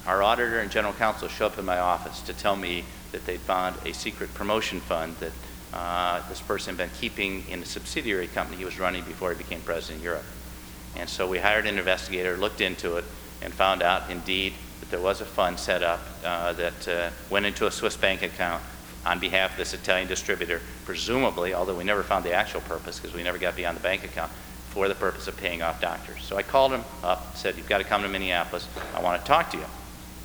[0.06, 3.40] our auditor and general counsel show up in my office to tell me that they'd
[3.40, 5.32] found a secret promotion fund that
[5.74, 9.38] uh, this person had been keeping in a subsidiary company he was running before he
[9.38, 10.26] became president of Europe.
[10.96, 13.06] And so we hired an investigator, looked into it,
[13.42, 17.46] and found out indeed that there was a fund set up uh, that uh, went
[17.46, 18.64] into a Swiss bank account
[19.06, 23.16] on behalf of this Italian distributor, presumably, although we never found the actual purpose because
[23.16, 24.32] we never got beyond the bank account,
[24.70, 26.22] for the purpose of paying off doctors.
[26.24, 28.68] So I called him up, said, You've got to come to Minneapolis.
[28.96, 29.66] I want to talk to you.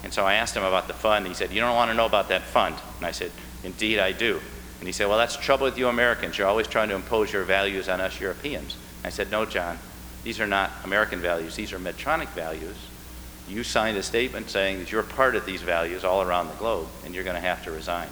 [0.04, 1.26] And so I asked him about the fund.
[1.26, 2.76] He said, You don't want to know about that fund.
[2.98, 3.32] And I said,
[3.64, 4.38] Indeed, I do.
[4.78, 6.36] And he said, Well, that's trouble with you Americans.
[6.36, 8.76] You're always trying to impose your values on us Europeans.
[9.02, 9.78] I said, No, John,
[10.22, 11.56] these are not American values.
[11.56, 12.76] These are Medtronic values.
[13.48, 16.88] You signed a statement saying that you're part of these values all around the globe,
[17.04, 18.08] and you're going to have to resign.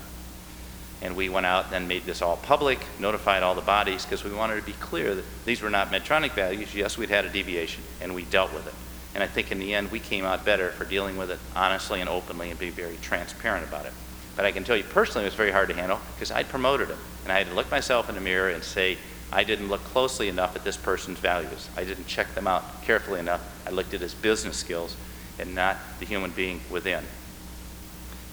[1.02, 4.32] And we went out and made this all public, notified all the bodies, because we
[4.32, 6.74] wanted to be clear that these were not Medtronic values.
[6.74, 8.74] Yes, we'd had a deviation, and we dealt with it.
[9.14, 12.00] And I think in the end, we came out better for dealing with it honestly
[12.00, 13.92] and openly and being very transparent about it.
[14.36, 16.88] But I can tell you personally, it was very hard to handle because I'd promoted
[16.88, 16.98] him.
[17.24, 18.96] And I had to look myself in the mirror and say,
[19.30, 21.68] I didn't look closely enough at this person's values.
[21.76, 23.40] I didn't check them out carefully enough.
[23.66, 24.96] I looked at his business skills
[25.38, 27.04] and not the human being within.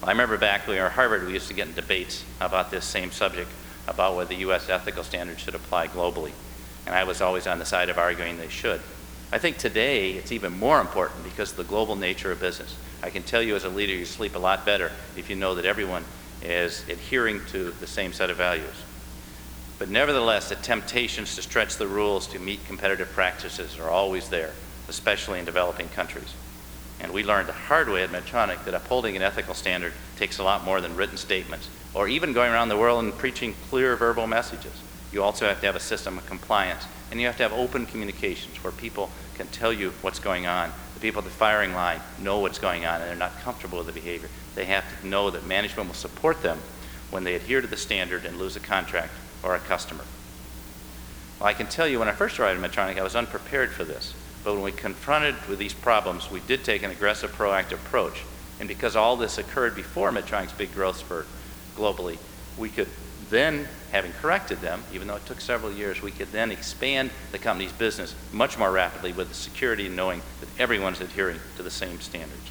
[0.04, 2.72] I remember back when we were at Harvard, we used to get in debates about
[2.72, 3.50] this same subject,
[3.88, 4.70] about whether U.S.
[4.70, 6.32] ethical standards should apply globally.
[6.86, 8.82] And I was always on the side of arguing they should.
[9.32, 12.76] I think today it's even more important because of the global nature of business.
[13.04, 15.54] I can tell you as a leader, you sleep a lot better if you know
[15.54, 16.04] that everyone
[16.42, 18.74] is adhering to the same set of values.
[19.78, 24.52] But nevertheless, the temptations to stretch the rules to meet competitive practices are always there,
[24.88, 26.34] especially in developing countries.
[27.00, 30.44] And we learned the hard way at Medtronic that upholding an ethical standard takes a
[30.44, 34.26] lot more than written statements or even going around the world and preaching clear verbal
[34.26, 34.74] messages.
[35.12, 37.86] You also have to have a system of compliance and you have to have open
[37.86, 40.72] communications where people can tell you what's going on.
[40.94, 43.88] The people at the firing line know what's going on and they're not comfortable with
[43.88, 44.30] the behavior.
[44.56, 46.60] They have to know that management will support them
[47.10, 50.04] when they adhere to the standard and lose a contract or a customer.
[51.40, 53.84] Well, I can tell you when I first arrived at Medtronic, I was unprepared for
[53.84, 54.14] this.
[54.44, 58.24] But when we confronted with these problems, we did take an aggressive, proactive approach.
[58.60, 61.28] And because all this occurred before Medtronic's big growth spurt
[61.76, 62.18] globally,
[62.58, 62.90] we could
[63.30, 67.40] then, having corrected them, even though it took several years, we could then expand the
[67.40, 71.64] company's business much more rapidly with the security of knowing that everyone is adhering to
[71.64, 72.50] the same standards.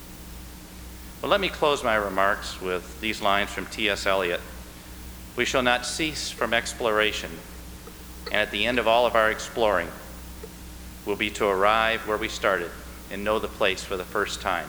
[1.23, 4.07] Well, let me close my remarks with these lines from T.S.
[4.07, 4.41] Eliot.
[5.37, 7.31] We shall not cease from exploration,
[8.27, 9.89] and at the end of all of our exploring,
[11.05, 12.71] will be to arrive where we started
[13.11, 14.69] and know the place for the first time.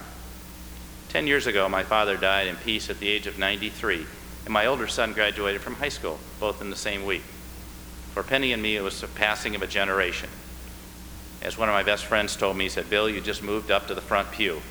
[1.10, 4.06] Ten years ago, my father died in peace at the age of 93,
[4.50, 7.22] and my older son graduated from high school, both in the same week.
[8.16, 10.28] For Penny and me, it was the passing of a generation.
[11.44, 13.86] As one of my best friends told me, he said, Bill, you just moved up
[13.86, 14.64] to the front pew.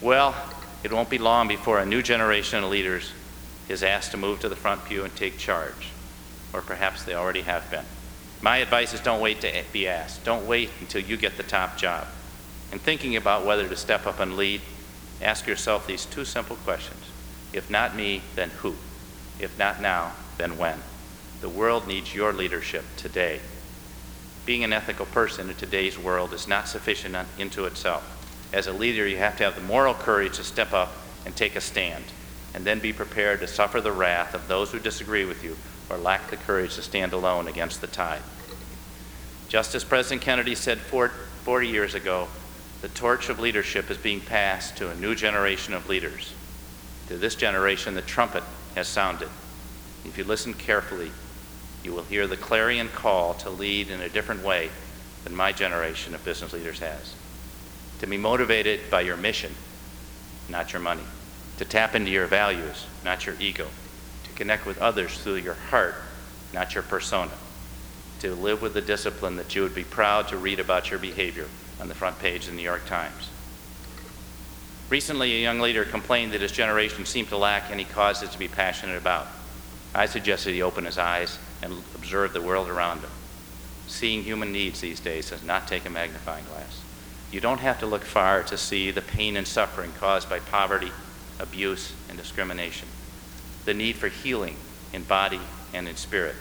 [0.00, 0.34] Well,
[0.82, 3.12] it won't be long before a new generation of leaders
[3.68, 5.90] is asked to move to the front pew and take charge,
[6.54, 7.84] or perhaps they already have been.
[8.40, 10.24] My advice is don't wait to be asked.
[10.24, 12.06] Don't wait until you get the top job.
[12.72, 14.62] In thinking about whether to step up and lead,
[15.20, 17.02] ask yourself these two simple questions.
[17.52, 18.76] If not me, then who?
[19.38, 20.80] If not now, then when?
[21.40, 23.40] The world needs your leadership today.
[24.44, 28.12] Being an ethical person in today's world is not sufficient into itself.
[28.52, 30.92] As a leader, you have to have the moral courage to step up
[31.24, 32.04] and take a stand,
[32.54, 35.56] and then be prepared to suffer the wrath of those who disagree with you
[35.90, 38.22] or lack the courage to stand alone against the tide.
[39.48, 42.28] Just as President Kennedy said 40 years ago,
[42.82, 46.32] the torch of leadership is being passed to a new generation of leaders.
[47.08, 48.42] To this generation, the trumpet
[48.74, 49.28] has sounded.
[50.04, 51.12] If you listen carefully,
[51.84, 54.70] you will hear the clarion call to lead in a different way
[55.24, 57.14] than my generation of business leaders has.
[58.00, 59.54] To be motivated by your mission,
[60.48, 61.04] not your money.
[61.58, 63.68] To tap into your values, not your ego
[64.24, 65.94] To connect with others through your heart,
[66.52, 67.32] not your persona.
[68.20, 71.46] To live with the discipline that you would be proud to read about your behavior
[71.80, 73.30] on the front page of the New York Times.
[74.88, 78.46] Recently, a young leader complained that his generation seemed to lack any causes to be
[78.46, 79.26] passionate about.
[79.94, 83.10] I suggested he open his eyes and observe the world around him.
[83.88, 86.82] Seeing human needs these days does not take a magnifying glass.
[87.32, 90.92] You don't have to look far to see the pain and suffering caused by poverty,
[91.40, 92.88] abuse, and discrimination,
[93.64, 94.56] the need for healing
[94.92, 95.40] in body
[95.74, 96.36] and in spirit,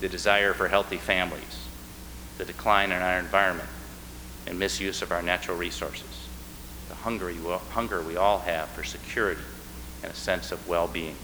[0.00, 1.66] the desire for healthy families,
[2.38, 3.68] the decline in our environment,
[4.46, 6.11] and misuse of our natural resources,
[7.02, 7.32] hunger,
[7.70, 9.42] hunger we all have for security
[10.02, 11.16] and a sense of well being.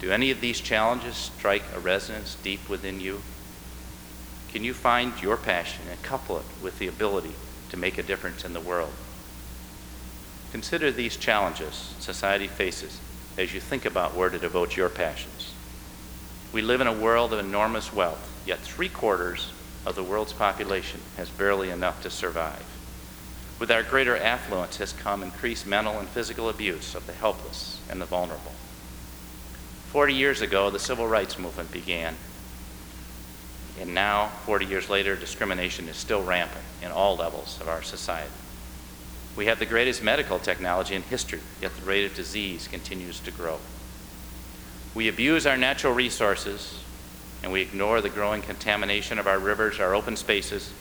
[0.00, 3.22] Do any of these challenges strike a resonance deep within you?
[4.52, 7.34] Can you find your passion and couple it with the ability
[7.70, 8.92] to make a difference in the world?
[10.50, 13.00] Consider these challenges society faces
[13.38, 15.54] as you think about where to devote your passions.
[16.52, 19.52] We live in a world of enormous wealth, yet three quarters
[19.86, 22.71] of the world's population has barely enough to survive.
[23.62, 28.00] With our greater affluence has come increased mental and physical abuse of the helpless and
[28.00, 28.54] the vulnerable.
[29.92, 32.16] Forty years ago, the civil rights movement began,
[33.80, 38.32] and now, 40 years later, discrimination is still rampant in all levels of our society.
[39.36, 43.30] We have the greatest medical technology in history, yet the rate of disease continues to
[43.30, 43.60] grow.
[44.92, 46.80] We abuse our natural resources
[47.44, 50.72] and we ignore the growing contamination of our rivers, our open spaces,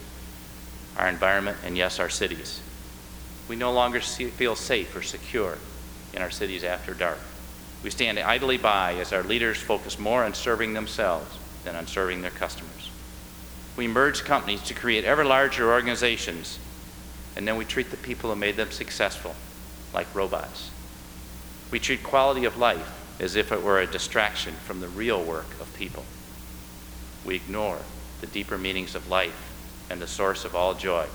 [0.97, 2.59] our environment, and yes, our cities.
[3.51, 5.57] We no longer see, feel safe or secure
[6.13, 7.17] in our cities after dark.
[7.83, 12.21] We stand idly by as our leaders focus more on serving themselves than on serving
[12.21, 12.89] their customers.
[13.75, 16.59] We merge companies to create ever larger organizations,
[17.35, 19.35] and then we treat the people who made them successful
[19.93, 20.71] like robots.
[21.71, 25.59] We treat quality of life as if it were a distraction from the real work
[25.59, 26.05] of people
[27.25, 27.79] we ignore
[28.21, 29.51] the deeper meanings of life
[29.89, 31.05] and the source of all joy.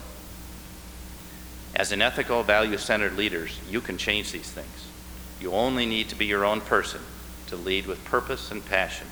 [1.77, 4.89] As an ethical, value centered leaders, you can change these things.
[5.41, 7.03] You only need to be your own person
[7.49, 9.07] to lead with purpose and passion,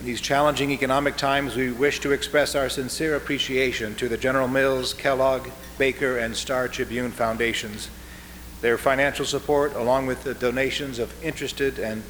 [0.00, 4.48] In these challenging economic times, we wish to express our sincere appreciation to the General
[4.48, 5.48] Mills, Kellogg,
[5.78, 7.88] Baker, and Star Tribune Foundations.
[8.60, 12.02] Their financial support, along with the donations of interested and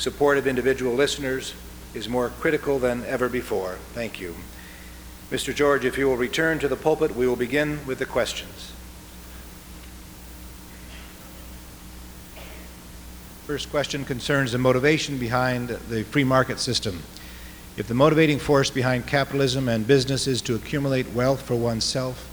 [0.00, 1.52] support of individual listeners
[1.92, 3.76] is more critical than ever before.
[3.92, 4.34] Thank you.
[5.30, 5.54] Mr.
[5.54, 8.72] George, if you will return to the pulpit, we will begin with the questions.
[13.46, 17.02] First question concerns the motivation behind the free market system.
[17.76, 22.26] If the motivating force behind capitalism and business is to accumulate wealth for oneself,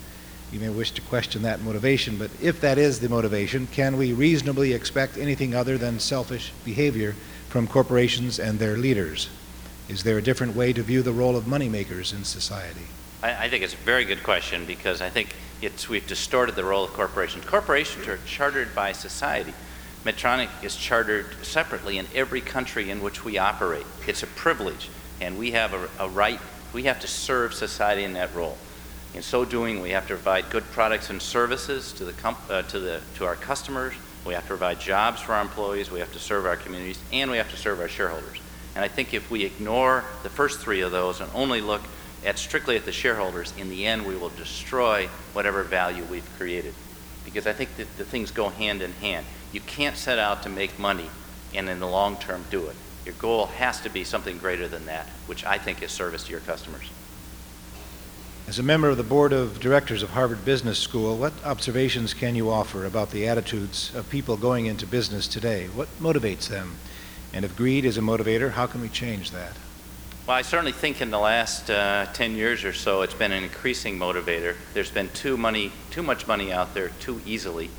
[0.53, 4.13] you may wish to question that motivation, but if that is the motivation, can we
[4.13, 7.13] reasonably expect anything other than selfish behavior
[7.50, 9.30] from corporations and their leaders?
[9.89, 12.88] Is there a different way to view the role of moneymakers in society?
[13.24, 15.34] I, I think it's a very good question because I think
[15.89, 17.45] we've distorted the role of corporations.
[17.45, 19.54] Corporations are chartered by society.
[20.04, 23.86] Medtronic is chartered separately in every country in which we operate.
[24.08, 24.89] It's a privilege,
[25.20, 26.39] and we have a, a right,
[26.74, 28.58] we have to serve society in that role.
[29.14, 32.80] In so doing, we have to provide good products and services to, the, uh, to,
[32.80, 33.93] the, to our customers,
[34.26, 37.32] we have to provide jobs for our employees, we have to serve our communities, and
[37.32, 38.39] we have to serve our shareholders.
[38.76, 41.82] And I think if we ignore the first three of those and only look
[42.26, 46.74] at strictly at the shareholders, in the end, we will destroy whatever value we've created.
[47.26, 49.26] Because I think that the things go hand in hand.
[49.51, 51.09] You can't set out to make money
[51.55, 52.76] and in the long term do it.
[53.05, 56.32] Your goal has to be something greater than that, which I think is service to
[56.32, 56.89] your customers.
[58.48, 62.34] As a member of the board of directors of Harvard Business School, what observations can
[62.34, 65.68] you offer about the attitudes of people going into business today?
[65.68, 66.78] What motivates them?
[67.34, 69.52] And if greed is a motivator, how can we change that?
[70.26, 73.43] Well, I certainly think in the last uh, 10 years or so, it's been an
[73.43, 74.56] increasing motivator.
[74.74, 77.70] There's been too, money, too much money out there too easily.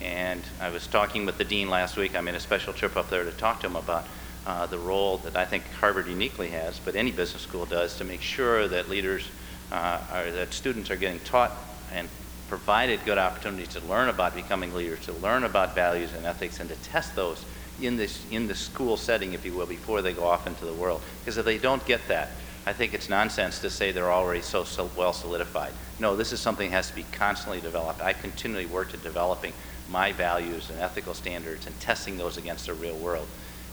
[0.00, 2.14] And I was talking with the dean last week.
[2.14, 4.06] I made a special trip up there to talk to him about
[4.46, 8.04] uh, the role that I think Harvard uniquely has, but any business school does, to
[8.04, 9.28] make sure that leaders,
[9.72, 11.52] uh, are, that students are getting taught
[11.92, 12.08] and
[12.48, 16.68] provided good opportunities to learn about becoming leaders, to learn about values and ethics, and
[16.70, 17.44] to test those
[17.80, 20.72] in this in the school setting, if you will, before they go off into the
[20.72, 21.00] world.
[21.20, 22.30] Because if they don't get that,
[22.66, 25.72] I think it's nonsense to say they're already so, so well solidified.
[25.98, 28.00] No, this is something that has to be constantly developed.
[28.00, 29.52] I continually work at developing
[29.88, 33.26] my values and ethical standards and testing those against the real world.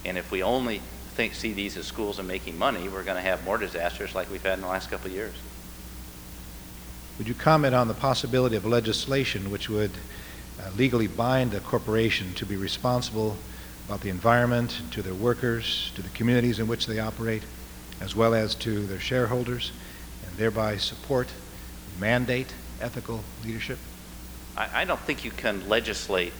[0.05, 0.81] And if we only
[1.15, 4.31] think, see these as schools and making money, we're going to have more disasters like
[4.31, 5.35] we've had in the last couple of years.
[7.17, 9.91] Would you comment on the possibility of legislation which would
[10.59, 13.37] uh, legally bind a corporation to be responsible
[13.87, 17.43] about the environment, to their workers, to the communities in which they operate,
[18.01, 19.71] as well as to their shareholders,
[20.27, 21.29] and thereby support,
[21.99, 23.79] mandate ethical leadership?
[24.57, 26.33] I, I don't think you can legislate.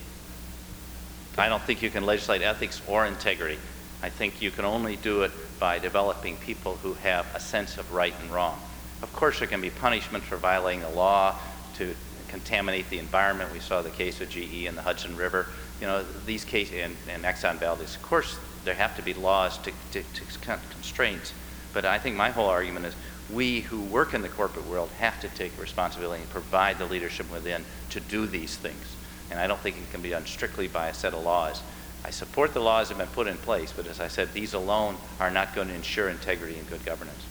[1.38, 3.58] I don't think you can legislate ethics or integrity.
[4.02, 7.90] I think you can only do it by developing people who have a sense of
[7.92, 8.60] right and wrong.
[9.02, 11.34] Of course, there can be punishment for violating the law
[11.74, 11.94] to
[12.28, 13.52] contaminate the environment.
[13.52, 15.46] We saw the case of GE in the Hudson River.
[15.80, 19.58] You know, these cases, and, and Exxon Valdez, of course, there have to be laws
[19.58, 21.32] to, to, to constraints.
[21.72, 22.94] But I think my whole argument is
[23.32, 27.30] we who work in the corporate world have to take responsibility and provide the leadership
[27.30, 28.96] within to do these things.
[29.30, 31.62] And I don't think it can be done strictly by a set of laws.
[32.04, 34.54] I support the laws that have been put in place, but as I said, these
[34.54, 37.24] alone are not going to ensure integrity and good governance.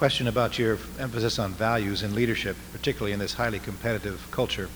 [0.00, 4.70] Question about your emphasis on values and leadership, particularly in this highly competitive culture.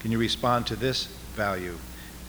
[0.00, 1.78] Can you respond to this value?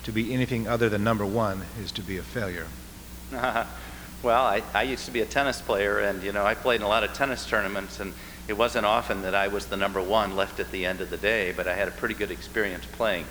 [0.03, 2.67] To be anything other than number one is to be a failure.
[3.33, 6.83] well, I, I used to be a tennis player, and you know, I played in
[6.83, 8.13] a lot of tennis tournaments, and
[8.47, 11.17] it wasn't often that I was the number one left at the end of the
[11.17, 13.25] day, but I had a pretty good experience playing.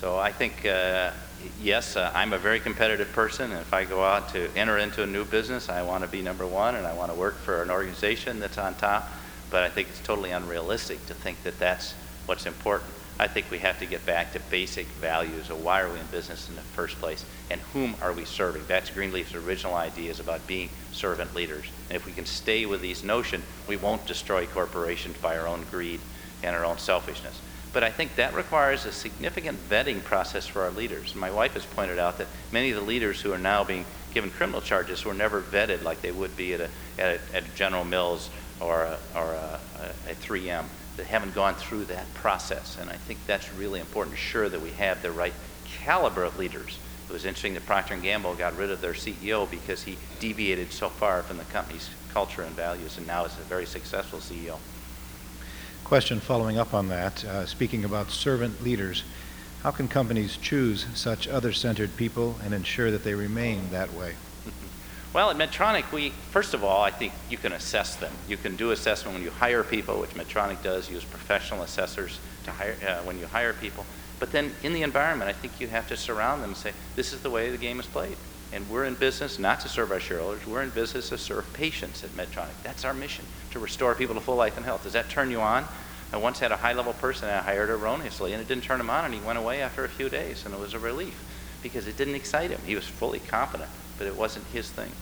[0.00, 1.10] So I think, uh,
[1.60, 5.02] yes, uh, I'm a very competitive person, and if I go out to enter into
[5.02, 7.62] a new business, I want to be number one, and I want to work for
[7.62, 9.08] an organization that's on top.
[9.50, 11.94] But I think it's totally unrealistic to think that that's
[12.26, 12.90] what's important.
[13.20, 16.06] I think we have to get back to basic values of why are we in
[16.06, 18.62] business in the first place and whom are we serving.
[18.68, 21.64] That's Greenleaf's original ideas about being servant leaders.
[21.88, 25.64] And if we can stay with these notions, we won't destroy corporations by our own
[25.70, 26.00] greed
[26.44, 27.40] and our own selfishness.
[27.72, 31.14] But I think that requires a significant vetting process for our leaders.
[31.14, 34.30] My wife has pointed out that many of the leaders who are now being given
[34.30, 37.84] criminal charges were never vetted like they would be at a, at a, at General
[37.84, 39.60] Mills or a, or a,
[40.08, 40.64] a 3M
[40.96, 42.76] that haven't gone through that process.
[42.80, 46.38] And I think that's really important to ensure that we have the right caliber of
[46.38, 46.78] leaders.
[47.08, 50.72] It was interesting that Procter & Gamble got rid of their CEO because he deviated
[50.72, 54.58] so far from the company's culture and values, and now is a very successful CEO.
[55.88, 59.04] Question following up on that, uh, speaking about servant leaders,
[59.62, 64.12] how can companies choose such other-centered people and ensure that they remain that way?
[65.14, 68.12] Well, at Medtronic, we, first of all, I think you can assess them.
[68.28, 72.50] You can do assessment when you hire people, which Medtronic does, use professional assessors to
[72.50, 73.86] hire, uh, when you hire people.
[74.20, 77.14] But then in the environment, I think you have to surround them and say, this
[77.14, 78.18] is the way the game is played.
[78.52, 82.02] And we're in business not to serve our shareholders, we're in business to serve patients
[82.02, 82.62] at Medtronic.
[82.62, 84.84] That's our mission, to restore people to full life and health.
[84.84, 85.66] Does that turn you on?
[86.12, 88.88] I once had a high level person I hired erroneously, and it didn't turn him
[88.88, 91.22] on, and he went away after a few days, and it was a relief
[91.62, 92.60] because it didn't excite him.
[92.64, 93.68] He was fully competent
[93.98, 94.92] but it wasn't his thing.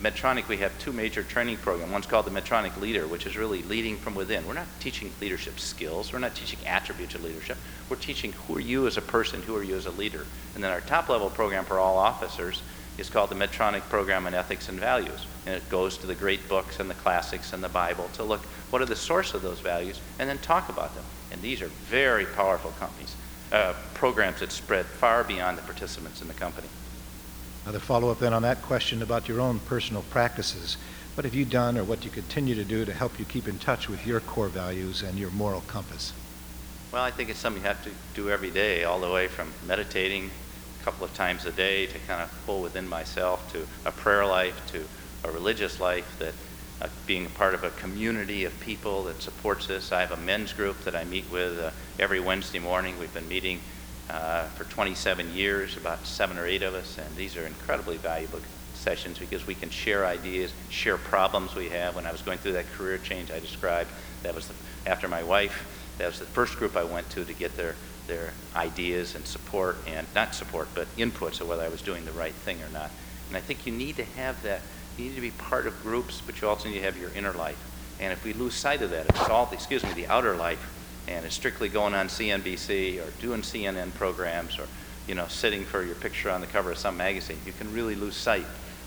[0.00, 1.92] Medtronic, we have two major training programs.
[1.92, 4.46] One's called the Medtronic Leader, which is really leading from within.
[4.46, 6.12] We're not teaching leadership skills.
[6.12, 7.58] We're not teaching attributes of leadership.
[7.90, 10.24] We're teaching who are you as a person, who are you as a leader.
[10.54, 12.62] And then our top level program for all officers
[12.98, 15.26] is called the Medtronic Program on Ethics and Values.
[15.46, 18.40] And it goes to the great books and the classics and the Bible to look
[18.70, 21.04] what are the source of those values and then talk about them.
[21.30, 23.14] And these are very powerful companies,
[23.52, 26.68] uh, programs that spread far beyond the participants in the company.
[27.64, 30.76] Another follow-up then on that question about your own personal practices.
[31.14, 33.46] What have you done or what do you continue to do to help you keep
[33.46, 36.12] in touch with your core values and your moral compass?
[36.92, 39.52] Well, I think it's something you have to do every day, all the way from
[39.66, 40.30] meditating
[40.88, 44.58] couple of times a day to kind of pull within myself to a prayer life
[44.72, 44.82] to
[45.28, 46.32] a religious life that
[46.80, 49.92] uh, being a part of a community of people that supports this.
[49.92, 52.98] I have a men's group that I meet with uh, every Wednesday morning.
[52.98, 53.60] We've been meeting
[54.08, 58.40] uh, for 27 years, about seven or eight of us, and these are incredibly valuable
[58.72, 61.96] sessions because we can share ideas, share problems we have.
[61.96, 63.90] When I was going through that career change I described,
[64.22, 64.54] that was the,
[64.86, 65.66] after my wife,
[65.98, 67.74] that was the first group I went to to get their,
[68.08, 72.12] their ideas and support, and not support, but inputs of whether I was doing the
[72.12, 72.90] right thing or not.
[73.28, 74.62] And I think you need to have that.
[74.96, 77.32] You need to be part of groups, but you also need to have your inner
[77.32, 77.62] life.
[78.00, 80.74] And if we lose sight of that, it's all, excuse me, the outer life,
[81.06, 84.66] and it's strictly going on CNBC or doing CNN programs or,
[85.06, 87.94] you know, sitting for your picture on the cover of some magazine, you can really
[87.94, 88.46] lose sight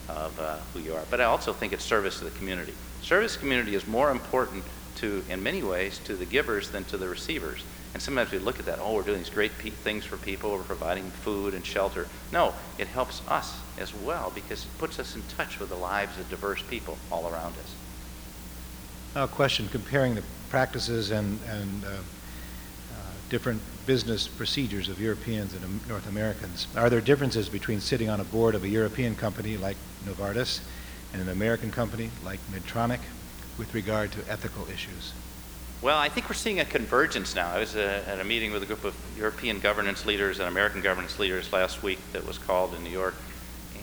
[0.09, 1.03] of uh, who you are.
[1.09, 2.73] But I also think it's service to the community.
[3.01, 4.63] Service community is more important
[4.97, 7.63] to, in many ways, to the givers than to the receivers.
[7.93, 10.51] And sometimes we look at that, oh, we're doing these great pe- things for people,
[10.51, 12.07] we're providing food and shelter.
[12.31, 16.17] No, it helps us as well because it puts us in touch with the lives
[16.17, 17.75] of diverse people all around us.
[19.13, 22.93] Now, a question comparing the practices and, and uh, uh,
[23.29, 26.67] different business procedures of Europeans and North Americans.
[26.77, 29.75] Are there differences between sitting on a board of a European company like
[30.05, 30.61] Novartis
[31.11, 32.99] and an American company like Medtronic
[33.57, 35.11] with regard to ethical issues?
[35.81, 37.49] Well, I think we're seeing a convergence now.
[37.51, 40.81] I was uh, at a meeting with a group of European governance leaders and American
[40.81, 43.15] governance leaders last week that was called in New York.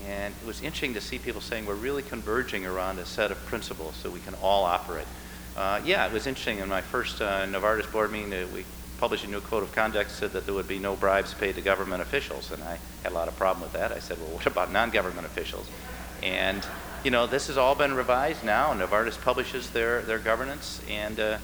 [0.07, 3.47] And it was interesting to see people saying we're really converging around a set of
[3.47, 5.09] principles so we can all operate.
[5.57, 6.61] Uh, yeah, it was interesting.
[6.61, 8.65] In my first uh, Novartis board meeting, uh, we
[9.01, 11.61] published a new code of conduct said that there would be no bribes paid to
[11.61, 12.53] government officials.
[12.53, 13.91] And I had a lot of problem with that.
[13.91, 15.69] I said, well, what about non-government officials?
[16.23, 16.65] And,
[17.03, 18.73] you know, this has all been revised now.
[18.73, 21.39] Novartis publishes their, their governance and uh,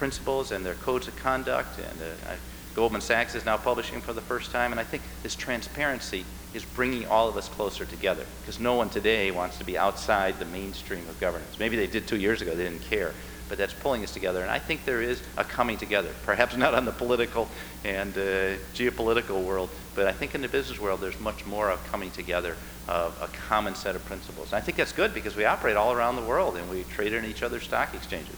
[0.00, 1.78] principles and their codes of conduct.
[1.78, 2.32] And uh,
[2.74, 4.70] Goldman Sachs is now publishing for the first time.
[4.70, 6.24] And I think this transparency
[6.54, 10.38] is bringing all of us closer together because no one today wants to be outside
[10.38, 11.58] the mainstream of governance.
[11.58, 13.12] Maybe they did two years ago, they didn't care,
[13.50, 14.40] but that's pulling us together.
[14.40, 17.46] And I think there is a coming together, perhaps not on the political
[17.84, 21.78] and uh, geopolitical world, but I think in the business world there's much more of
[21.92, 22.56] coming together
[22.88, 24.46] of a common set of principles.
[24.46, 27.12] And I think that's good because we operate all around the world and we trade
[27.12, 28.36] in each other's stock exchanges.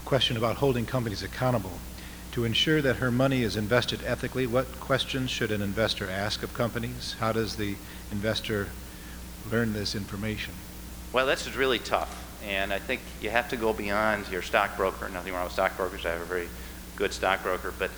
[0.00, 1.72] A question about holding companies accountable.
[2.32, 6.54] To ensure that her money is invested ethically, what questions should an investor ask of
[6.54, 7.16] companies?
[7.20, 7.74] How does the
[8.10, 8.68] investor
[9.52, 10.54] learn this information?
[11.12, 12.26] Well, that's really tough.
[12.48, 15.10] And I think you have to go beyond your stockbroker.
[15.10, 16.06] Nothing wrong with stockbrokers.
[16.06, 16.48] I have a very
[16.96, 17.74] good stockbroker.
[17.78, 17.90] But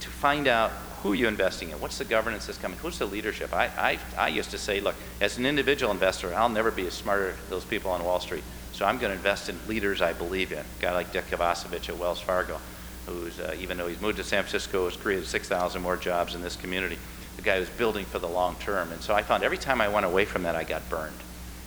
[0.00, 0.70] to find out
[1.02, 3.54] who you're investing in, what's the governance that's coming, who's the leadership.
[3.54, 6.92] I, I, I used to say, look, as an individual investor, I'll never be as
[6.92, 8.44] smart as those people on Wall Street.
[8.72, 10.58] So I'm going to invest in leaders I believe in.
[10.58, 12.58] A guy like Dick Kovacevich at Wells Fargo
[13.06, 16.42] who's, uh, even though he's moved to San Francisco, has created 6,000 more jobs in
[16.42, 16.98] this community.
[17.36, 18.92] The guy who's building for the long term.
[18.92, 21.16] And so I found every time I went away from that, I got burned.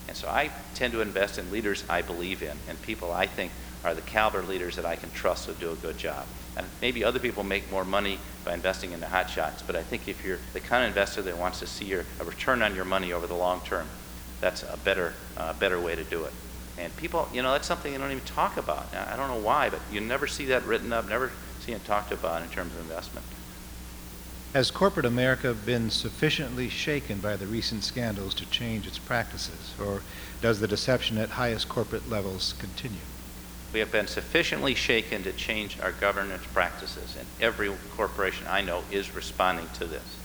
[0.07, 3.51] And so I tend to invest in leaders I believe in and people I think
[3.83, 6.25] are the caliber leaders that I can trust will do a good job.
[6.57, 9.83] And maybe other people make more money by investing in the hot shots, but I
[9.83, 12.75] think if you're the kind of investor that wants to see your, a return on
[12.75, 13.87] your money over the long term,
[14.39, 16.33] that's a better, uh, better way to do it.
[16.77, 18.93] And people, you know, that's something you don't even talk about.
[18.93, 22.11] I don't know why, but you never see that written up, never see it talked
[22.11, 23.25] about in terms of investment.
[24.53, 30.01] Has corporate America been sufficiently shaken by the recent scandals to change its practices, or
[30.41, 32.99] does the deception at highest corporate levels continue?
[33.73, 38.83] We have been sufficiently shaken to change our governance practices, and every corporation I know
[38.91, 40.17] is responding to this.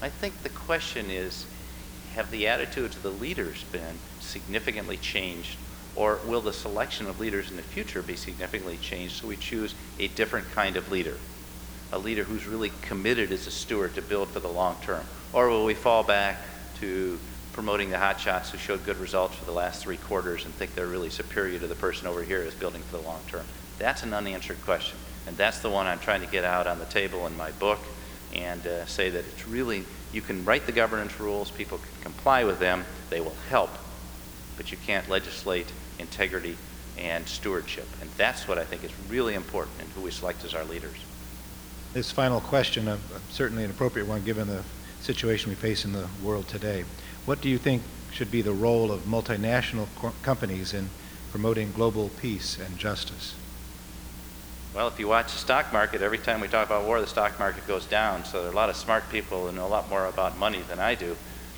[0.00, 1.44] I think the question is
[2.14, 5.58] have the attitudes of the leaders been significantly changed
[5.98, 9.74] or will the selection of leaders in the future be significantly changed so we choose
[9.98, 11.16] a different kind of leader?
[11.90, 15.04] A leader who's really committed as a steward to build for the long term?
[15.32, 16.38] Or will we fall back
[16.78, 17.18] to
[17.52, 20.86] promoting the hotshots who showed good results for the last three quarters and think they're
[20.86, 23.44] really superior to the person over here who's building for the long term?
[23.78, 24.96] That's an unanswered question.
[25.26, 27.80] And that's the one I'm trying to get out on the table in my book
[28.32, 32.44] and uh, say that it's really, you can write the governance rules, people can comply
[32.44, 33.70] with them, they will help,
[34.56, 35.66] but you can't legislate
[35.98, 36.56] integrity,
[36.98, 37.86] and stewardship.
[38.00, 40.96] And that's what I think is really important in who we select as our leaders.
[41.92, 42.98] This final question, uh,
[43.30, 44.62] certainly an appropriate one given the
[45.00, 46.84] situation we face in the world today.
[47.24, 47.82] What do you think
[48.12, 50.90] should be the role of multinational co- companies in
[51.30, 53.34] promoting global peace and justice?
[54.74, 57.38] Well, if you watch the stock market, every time we talk about war, the stock
[57.38, 58.24] market goes down.
[58.24, 60.60] So there are a lot of smart people who know a lot more about money
[60.68, 61.16] than I do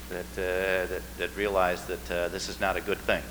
[0.09, 3.23] that, uh, that, that, realize that uh, this is not a good thing.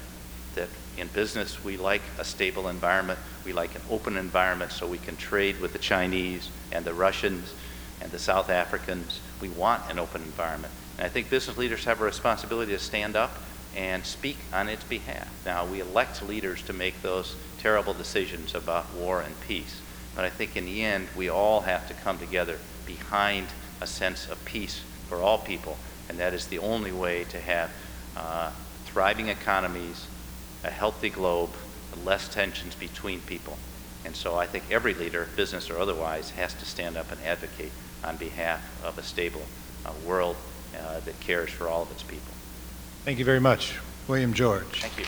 [0.55, 3.19] That in business, we like a stable environment.
[3.45, 7.55] We like an open environment so we can trade with the Chinese and the Russians
[8.01, 9.21] and the South Africans.
[9.41, 10.73] We want an open environment.
[10.97, 13.39] And I think business leaders have a responsibility to stand up
[13.75, 15.29] and speak on its behalf.
[15.47, 19.81] Now, we elect leaders to make those terrible decisions about war and peace,
[20.17, 23.47] but I think in the end, we all have to come together behind
[23.81, 25.79] a sense of peace for all people,
[26.09, 27.71] and that is the only way to have
[28.17, 28.51] uh,
[28.87, 30.07] thriving economies,
[30.65, 31.51] a healthy globe,
[32.05, 33.59] less tensions between people.
[34.05, 37.73] And so I think every leader, business or otherwise, has to stand up and advocate
[38.03, 39.43] on behalf of a stable
[39.85, 40.37] uh, world
[40.79, 42.33] uh, that cares for all of its people.
[43.05, 44.83] Thank you very much, William George.
[44.83, 45.05] Thank you.